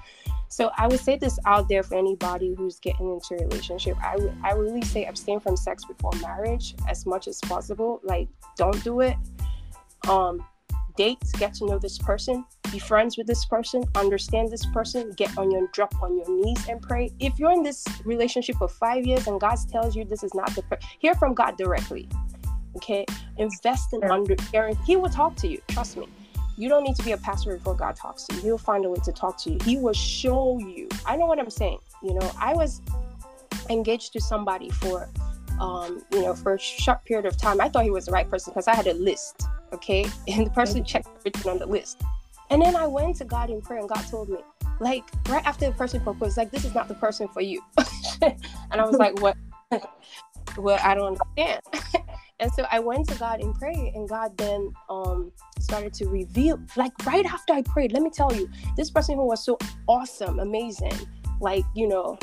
So 0.49 0.71
I 0.77 0.87
would 0.87 0.99
say 0.99 1.17
this 1.17 1.37
out 1.45 1.67
there 1.67 1.83
for 1.83 1.95
anybody 1.95 2.55
who's 2.57 2.79
getting 2.79 3.11
into 3.11 3.35
a 3.35 3.47
relationship. 3.47 3.97
I 4.03 4.15
would 4.15 4.33
I 4.43 4.53
would 4.53 4.63
really 4.63 4.81
say 4.81 5.05
abstain 5.05 5.39
from 5.39 5.57
sex 5.57 5.83
before 5.85 6.11
marriage 6.21 6.75
as 6.89 7.05
much 7.05 7.27
as 7.27 7.39
possible. 7.41 7.99
Like 8.03 8.29
don't 8.55 8.81
do 8.83 9.01
it. 9.01 9.17
Um 10.07 10.45
date, 10.97 11.19
get 11.37 11.53
to 11.55 11.65
know 11.65 11.79
this 11.79 11.97
person, 11.97 12.43
be 12.71 12.79
friends 12.79 13.17
with 13.17 13.27
this 13.27 13.45
person, 13.45 13.83
understand 13.95 14.49
this 14.49 14.65
person, 14.67 15.13
get 15.15 15.37
on 15.37 15.51
your 15.51 15.67
drop 15.71 15.93
on 16.01 16.17
your 16.17 16.29
knees 16.29 16.67
and 16.67 16.81
pray. 16.81 17.11
If 17.19 17.39
you're 17.39 17.51
in 17.51 17.63
this 17.63 17.85
relationship 18.03 18.57
for 18.57 18.67
five 18.67 19.05
years 19.05 19.27
and 19.27 19.39
God 19.39 19.57
tells 19.71 19.95
you 19.95 20.03
this 20.03 20.23
is 20.23 20.33
not 20.33 20.53
the 20.55 20.63
per- 20.63 20.79
hear 20.99 21.13
from 21.15 21.33
God 21.33 21.57
directly. 21.57 22.09
Okay, 22.75 23.05
invest 23.37 23.93
in 23.93 24.03
under 24.03 24.35
He 24.85 24.97
will 24.97 25.09
talk 25.09 25.35
to 25.37 25.47
you. 25.47 25.61
Trust 25.69 25.97
me. 25.97 26.07
You 26.57 26.69
don't 26.69 26.83
need 26.83 26.95
to 26.95 27.03
be 27.03 27.11
a 27.11 27.17
pastor 27.17 27.55
before 27.55 27.75
God 27.75 27.95
talks 27.95 28.25
to 28.25 28.35
you. 28.35 28.41
He'll 28.41 28.57
find 28.57 28.83
a 28.83 28.89
way 28.89 28.99
to 29.03 29.11
talk 29.11 29.37
to 29.43 29.51
you. 29.51 29.59
He 29.63 29.77
will 29.77 29.93
show 29.93 30.57
you. 30.59 30.89
I 31.05 31.15
know 31.15 31.27
what 31.27 31.39
I'm 31.39 31.51
saying. 31.51 31.77
You 32.03 32.15
know, 32.15 32.31
I 32.39 32.53
was 32.53 32.81
engaged 33.69 34.13
to 34.13 34.21
somebody 34.21 34.69
for, 34.71 35.09
um, 35.59 36.03
you 36.11 36.23
know, 36.23 36.33
for 36.33 36.55
a 36.55 36.59
short 36.59 37.05
period 37.05 37.27
of 37.27 37.37
time. 37.37 37.61
I 37.61 37.69
thought 37.69 37.83
he 37.83 37.91
was 37.91 38.07
the 38.07 38.11
right 38.11 38.29
person 38.29 38.51
because 38.51 38.67
I 38.67 38.75
had 38.75 38.87
a 38.87 38.93
list. 38.93 39.47
Okay, 39.73 40.05
and 40.27 40.45
the 40.45 40.51
person 40.51 40.83
checked 40.83 41.07
everything 41.17 41.51
on 41.51 41.59
the 41.59 41.65
list. 41.65 42.01
And 42.49 42.61
then 42.61 42.75
I 42.75 42.87
went 42.87 43.17
to 43.17 43.25
God 43.25 43.49
in 43.49 43.61
prayer, 43.61 43.79
and 43.79 43.89
God 43.89 44.05
told 44.09 44.29
me, 44.29 44.39
like, 44.79 45.03
right 45.27 45.45
after 45.45 45.65
the 45.65 45.73
person 45.73 45.99
proposed, 46.01 46.37
like, 46.37 46.51
this 46.51 46.63
is 46.63 46.73
not 46.73 46.87
the 46.87 46.93
person 46.93 47.27
for 47.27 47.41
you. 47.41 47.61
and 48.21 48.35
I 48.71 48.85
was 48.85 48.97
like, 48.97 49.19
what? 49.21 49.35
well, 50.57 50.79
I 50.81 50.95
don't 50.95 51.17
understand. 51.17 51.61
and 52.39 52.51
so 52.53 52.65
I 52.71 52.79
went 52.79 53.09
to 53.09 53.15
God 53.15 53.41
in 53.41 53.53
prayer, 53.53 53.91
and 53.93 54.07
God 54.07 54.37
then 54.37 54.71
um, 54.89 55.31
started 55.59 55.93
to 55.95 56.07
reveal, 56.07 56.59
like 56.75 56.93
right 57.05 57.25
after 57.25 57.53
I 57.53 57.61
prayed. 57.63 57.91
Let 57.91 58.01
me 58.01 58.09
tell 58.09 58.33
you, 58.33 58.49
this 58.75 58.89
person 58.89 59.15
who 59.15 59.25
was 59.25 59.43
so 59.43 59.57
awesome, 59.87 60.39
amazing, 60.39 60.93
like 61.41 61.65
you 61.75 61.87
know, 61.87 62.17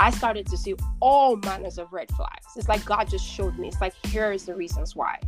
I 0.00 0.10
started 0.10 0.46
to 0.46 0.56
see 0.56 0.74
all 1.00 1.36
manners 1.36 1.78
of 1.78 1.92
red 1.92 2.10
flags. 2.12 2.46
It's 2.56 2.68
like 2.68 2.84
God 2.84 3.08
just 3.08 3.24
showed 3.24 3.58
me. 3.58 3.68
It's 3.68 3.80
like 3.80 3.94
here 4.06 4.32
is 4.32 4.44
the 4.44 4.54
reasons 4.54 4.94
why, 4.94 5.18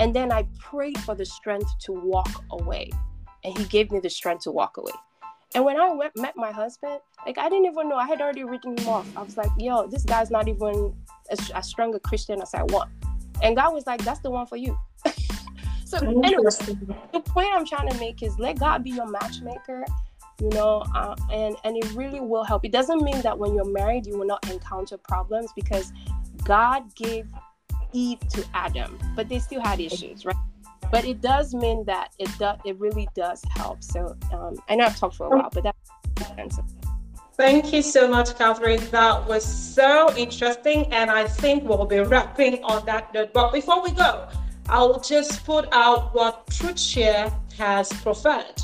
and 0.00 0.14
then 0.14 0.32
I 0.32 0.46
prayed 0.58 0.98
for 1.00 1.14
the 1.14 1.24
strength 1.24 1.70
to 1.84 1.92
walk 1.92 2.44
away, 2.50 2.90
and 3.44 3.56
He 3.56 3.64
gave 3.64 3.90
me 3.90 4.00
the 4.00 4.10
strength 4.10 4.44
to 4.44 4.50
walk 4.50 4.76
away. 4.76 4.92
And 5.54 5.64
when 5.64 5.80
I 5.80 5.90
went 5.92 6.16
met 6.16 6.36
my 6.36 6.52
husband, 6.52 7.00
like 7.24 7.38
I 7.38 7.48
didn't 7.48 7.66
even 7.66 7.88
know. 7.88 7.96
I 7.96 8.06
had 8.06 8.20
already 8.20 8.44
written 8.44 8.76
him 8.76 8.88
off. 8.88 9.06
I 9.16 9.22
was 9.22 9.36
like, 9.36 9.50
"Yo, 9.58 9.86
this 9.86 10.04
guy's 10.04 10.30
not 10.30 10.46
even 10.46 10.94
as, 11.30 11.50
as 11.50 11.66
strong 11.66 11.94
a 11.94 12.00
Christian 12.00 12.42
as 12.42 12.54
I 12.54 12.64
want." 12.64 12.90
And 13.42 13.56
God 13.56 13.72
was 13.72 13.86
like, 13.86 14.04
"That's 14.04 14.20
the 14.20 14.30
one 14.30 14.46
for 14.46 14.56
you." 14.56 14.78
so 15.86 15.98
anyway, 15.98 16.50
the 17.12 17.20
point 17.24 17.48
I'm 17.52 17.64
trying 17.64 17.88
to 17.88 17.98
make 17.98 18.22
is 18.22 18.38
let 18.38 18.58
God 18.58 18.84
be 18.84 18.90
your 18.90 19.08
matchmaker. 19.08 19.84
you 20.40 20.50
know 20.50 20.84
uh, 20.94 21.16
and 21.32 21.56
and 21.64 21.76
it 21.76 21.92
really 21.94 22.20
will 22.20 22.44
help 22.44 22.64
it 22.64 22.70
doesn't 22.70 23.02
mean 23.02 23.20
that 23.22 23.36
when 23.36 23.54
you're 23.54 23.72
married 23.72 24.06
you 24.06 24.16
will 24.16 24.26
not 24.26 24.48
encounter 24.48 24.96
problems 24.96 25.50
because 25.56 25.92
god 26.44 26.94
gave 26.94 27.26
eve 27.92 28.20
to 28.28 28.44
adam 28.54 28.98
but 29.14 29.28
they 29.28 29.38
still 29.38 29.60
had 29.60 29.80
issues 29.80 30.24
right 30.24 30.36
but 30.90 31.04
it 31.04 31.20
does 31.20 31.54
mean 31.54 31.84
that 31.84 32.12
it 32.18 32.30
does 32.38 32.58
it 32.64 32.78
really 32.78 33.08
does 33.14 33.42
help 33.54 33.82
so 33.82 34.16
um, 34.32 34.56
i 34.68 34.74
know 34.74 34.84
i've 34.84 34.98
talked 34.98 35.16
for 35.16 35.26
a 35.26 35.30
while 35.30 35.50
but 35.52 35.64
that's 35.64 36.58
Thank 37.38 37.72
you 37.72 37.82
so 37.82 38.08
much, 38.08 38.36
Catherine. 38.36 38.80
That 38.90 39.28
was 39.28 39.44
so 39.44 40.12
interesting, 40.16 40.92
and 40.92 41.08
I 41.08 41.24
think 41.24 41.62
we'll 41.62 41.86
be 41.86 42.00
wrapping 42.00 42.64
on 42.64 42.84
that 42.86 43.14
note. 43.14 43.32
But 43.32 43.52
before 43.52 43.80
we 43.80 43.92
go, 43.92 44.26
I'll 44.68 44.98
just 44.98 45.44
put 45.44 45.72
out 45.72 46.12
what 46.16 46.48
TruthShare 46.48 47.32
has 47.56 47.92
preferred 48.02 48.60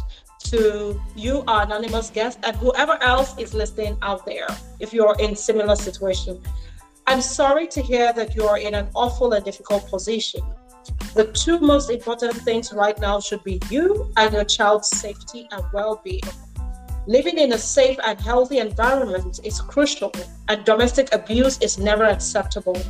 to 0.46 1.00
you, 1.14 1.44
our 1.46 1.62
anonymous 1.62 2.10
guest, 2.10 2.40
and 2.42 2.56
whoever 2.56 3.00
else 3.00 3.38
is 3.38 3.54
listening 3.54 3.96
out 4.02 4.26
there, 4.26 4.48
if 4.80 4.92
you're 4.92 5.14
in 5.20 5.36
similar 5.36 5.76
situation. 5.76 6.42
I'm 7.06 7.20
sorry 7.20 7.66
to 7.68 7.82
hear 7.82 8.14
that 8.14 8.34
you're 8.34 8.56
in 8.56 8.74
an 8.74 8.88
awful 8.94 9.34
and 9.34 9.44
difficult 9.44 9.86
position. 9.88 10.40
The 11.14 11.26
two 11.32 11.58
most 11.60 11.90
important 11.90 12.32
things 12.32 12.72
right 12.72 12.98
now 12.98 13.20
should 13.20 13.44
be 13.44 13.60
you 13.70 14.10
and 14.16 14.32
your 14.32 14.44
child's 14.44 14.88
safety 14.88 15.46
and 15.50 15.62
well 15.74 16.00
being. 16.02 16.22
Living 17.06 17.36
in 17.36 17.52
a 17.52 17.58
safe 17.58 17.98
and 18.02 18.18
healthy 18.18 18.56
environment 18.58 19.40
is 19.44 19.60
crucial, 19.60 20.10
and 20.48 20.64
domestic 20.64 21.14
abuse 21.14 21.58
is 21.60 21.78
never 21.78 22.04
acceptable. 22.04 22.80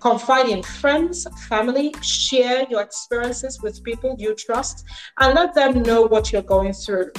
Confide 0.00 0.48
in 0.48 0.64
friends, 0.64 1.28
family, 1.48 1.94
share 2.02 2.66
your 2.68 2.82
experiences 2.82 3.62
with 3.62 3.84
people 3.84 4.16
you 4.18 4.34
trust, 4.34 4.84
and 5.20 5.34
let 5.34 5.54
them 5.54 5.82
know 5.82 6.02
what 6.02 6.32
you're 6.32 6.42
going 6.42 6.72
through. 6.72 7.12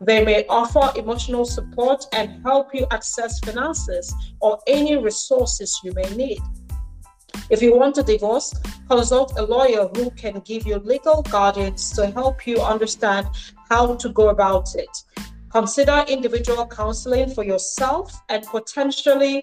They 0.00 0.24
may 0.24 0.46
offer 0.48 0.96
emotional 0.96 1.44
support 1.44 2.04
and 2.12 2.42
help 2.44 2.74
you 2.74 2.86
access 2.90 3.40
finances 3.40 4.14
or 4.40 4.58
any 4.66 4.96
resources 4.96 5.80
you 5.82 5.92
may 5.92 6.08
need. 6.14 6.40
If 7.50 7.62
you 7.62 7.76
want 7.76 7.98
a 7.98 8.02
divorce, 8.02 8.54
consult 8.88 9.38
a 9.38 9.42
lawyer 9.42 9.88
who 9.94 10.10
can 10.10 10.40
give 10.40 10.66
you 10.66 10.76
legal 10.76 11.22
guidance 11.22 11.90
to 11.92 12.10
help 12.10 12.46
you 12.46 12.60
understand 12.60 13.26
how 13.68 13.96
to 13.96 14.08
go 14.10 14.28
about 14.28 14.74
it. 14.74 15.04
Consider 15.50 16.04
individual 16.08 16.66
counseling 16.66 17.30
for 17.30 17.42
yourself 17.42 18.12
and 18.28 18.44
potentially 18.44 19.42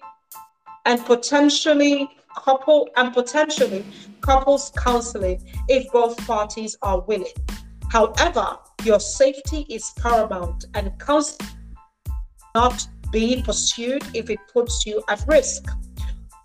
and 0.84 1.04
potentially 1.04 2.08
couple 2.36 2.88
and 2.96 3.12
potentially 3.12 3.84
couples 4.20 4.70
counseling 4.76 5.42
if 5.68 5.90
both 5.90 6.16
parties 6.26 6.76
are 6.82 7.00
willing. 7.00 7.32
However, 7.90 8.56
your 8.86 9.00
safety 9.00 9.66
is 9.68 9.90
paramount 9.98 10.66
and 10.74 10.92
counseling 11.00 11.50
not 12.54 12.86
be 13.10 13.42
pursued 13.42 14.02
if 14.14 14.30
it 14.30 14.38
puts 14.52 14.86
you 14.86 15.02
at 15.08 15.24
risk. 15.26 15.64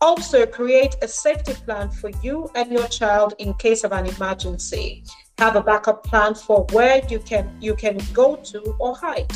Also, 0.01 0.47
create 0.47 0.95
a 1.03 1.07
safety 1.07 1.53
plan 1.65 1.91
for 1.91 2.09
you 2.23 2.49
and 2.55 2.71
your 2.71 2.87
child 2.87 3.35
in 3.37 3.53
case 3.53 3.83
of 3.83 3.91
an 3.91 4.07
emergency. 4.07 5.03
Have 5.37 5.55
a 5.55 5.61
backup 5.61 6.03
plan 6.03 6.33
for 6.33 6.65
where 6.71 7.01
you 7.09 7.19
can 7.19 7.45
you 7.61 7.75
can 7.75 7.99
go 8.11 8.35
to 8.35 8.59
or 8.79 8.95
hide. 8.95 9.31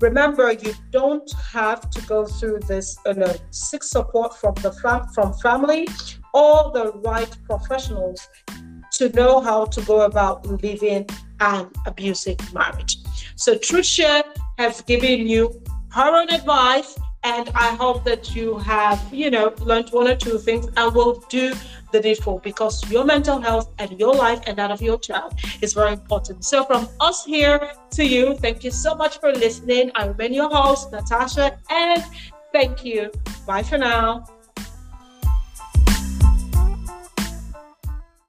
Remember, 0.00 0.52
you 0.52 0.72
don't 0.92 1.30
have 1.52 1.90
to 1.90 2.00
go 2.02 2.26
through 2.26 2.60
this 2.68 2.96
uh, 3.06 3.12
alone. 3.12 3.38
Seek 3.50 3.82
support 3.82 4.36
from 4.36 4.54
the 4.62 4.72
fam- 4.80 5.08
from 5.14 5.32
family 5.34 5.88
or 6.32 6.70
the 6.72 6.92
right 7.10 7.32
professionals 7.48 8.28
to 8.92 9.08
know 9.10 9.40
how 9.40 9.64
to 9.64 9.80
go 9.82 10.02
about 10.02 10.46
living 10.62 11.06
an 11.40 11.70
abusive 11.86 12.38
marriage. 12.52 12.98
So 13.36 13.54
TruthShare 13.54 14.24
has 14.58 14.80
given 14.82 15.26
you 15.26 15.62
her 15.90 16.14
own 16.20 16.30
advice, 16.30 16.98
and 17.22 17.50
I 17.54 17.74
hope 17.74 18.04
that 18.04 18.36
you 18.36 18.58
have, 18.58 19.02
you 19.12 19.30
know, 19.30 19.52
learned 19.60 19.90
one 19.90 20.08
or 20.08 20.14
two 20.14 20.38
things 20.38 20.68
and 20.76 20.94
will 20.94 21.24
do 21.28 21.54
the 21.92 22.00
needful 22.00 22.38
because 22.38 22.88
your 22.90 23.04
mental 23.04 23.40
health 23.40 23.72
and 23.78 23.98
your 23.98 24.14
life 24.14 24.40
and 24.46 24.56
that 24.58 24.70
of 24.70 24.80
your 24.80 24.98
child 24.98 25.34
is 25.60 25.72
very 25.72 25.92
important. 25.92 26.44
So, 26.44 26.64
from 26.64 26.88
us 27.00 27.24
here 27.24 27.72
to 27.90 28.04
you, 28.04 28.36
thank 28.36 28.62
you 28.62 28.70
so 28.70 28.94
much 28.94 29.18
for 29.18 29.32
listening. 29.32 29.90
I 29.94 30.06
remain 30.06 30.34
your 30.34 30.50
host, 30.50 30.92
Natasha, 30.92 31.58
and 31.70 32.04
thank 32.52 32.84
you. 32.84 33.10
Bye 33.46 33.62
for 33.62 33.78
now. 33.78 34.24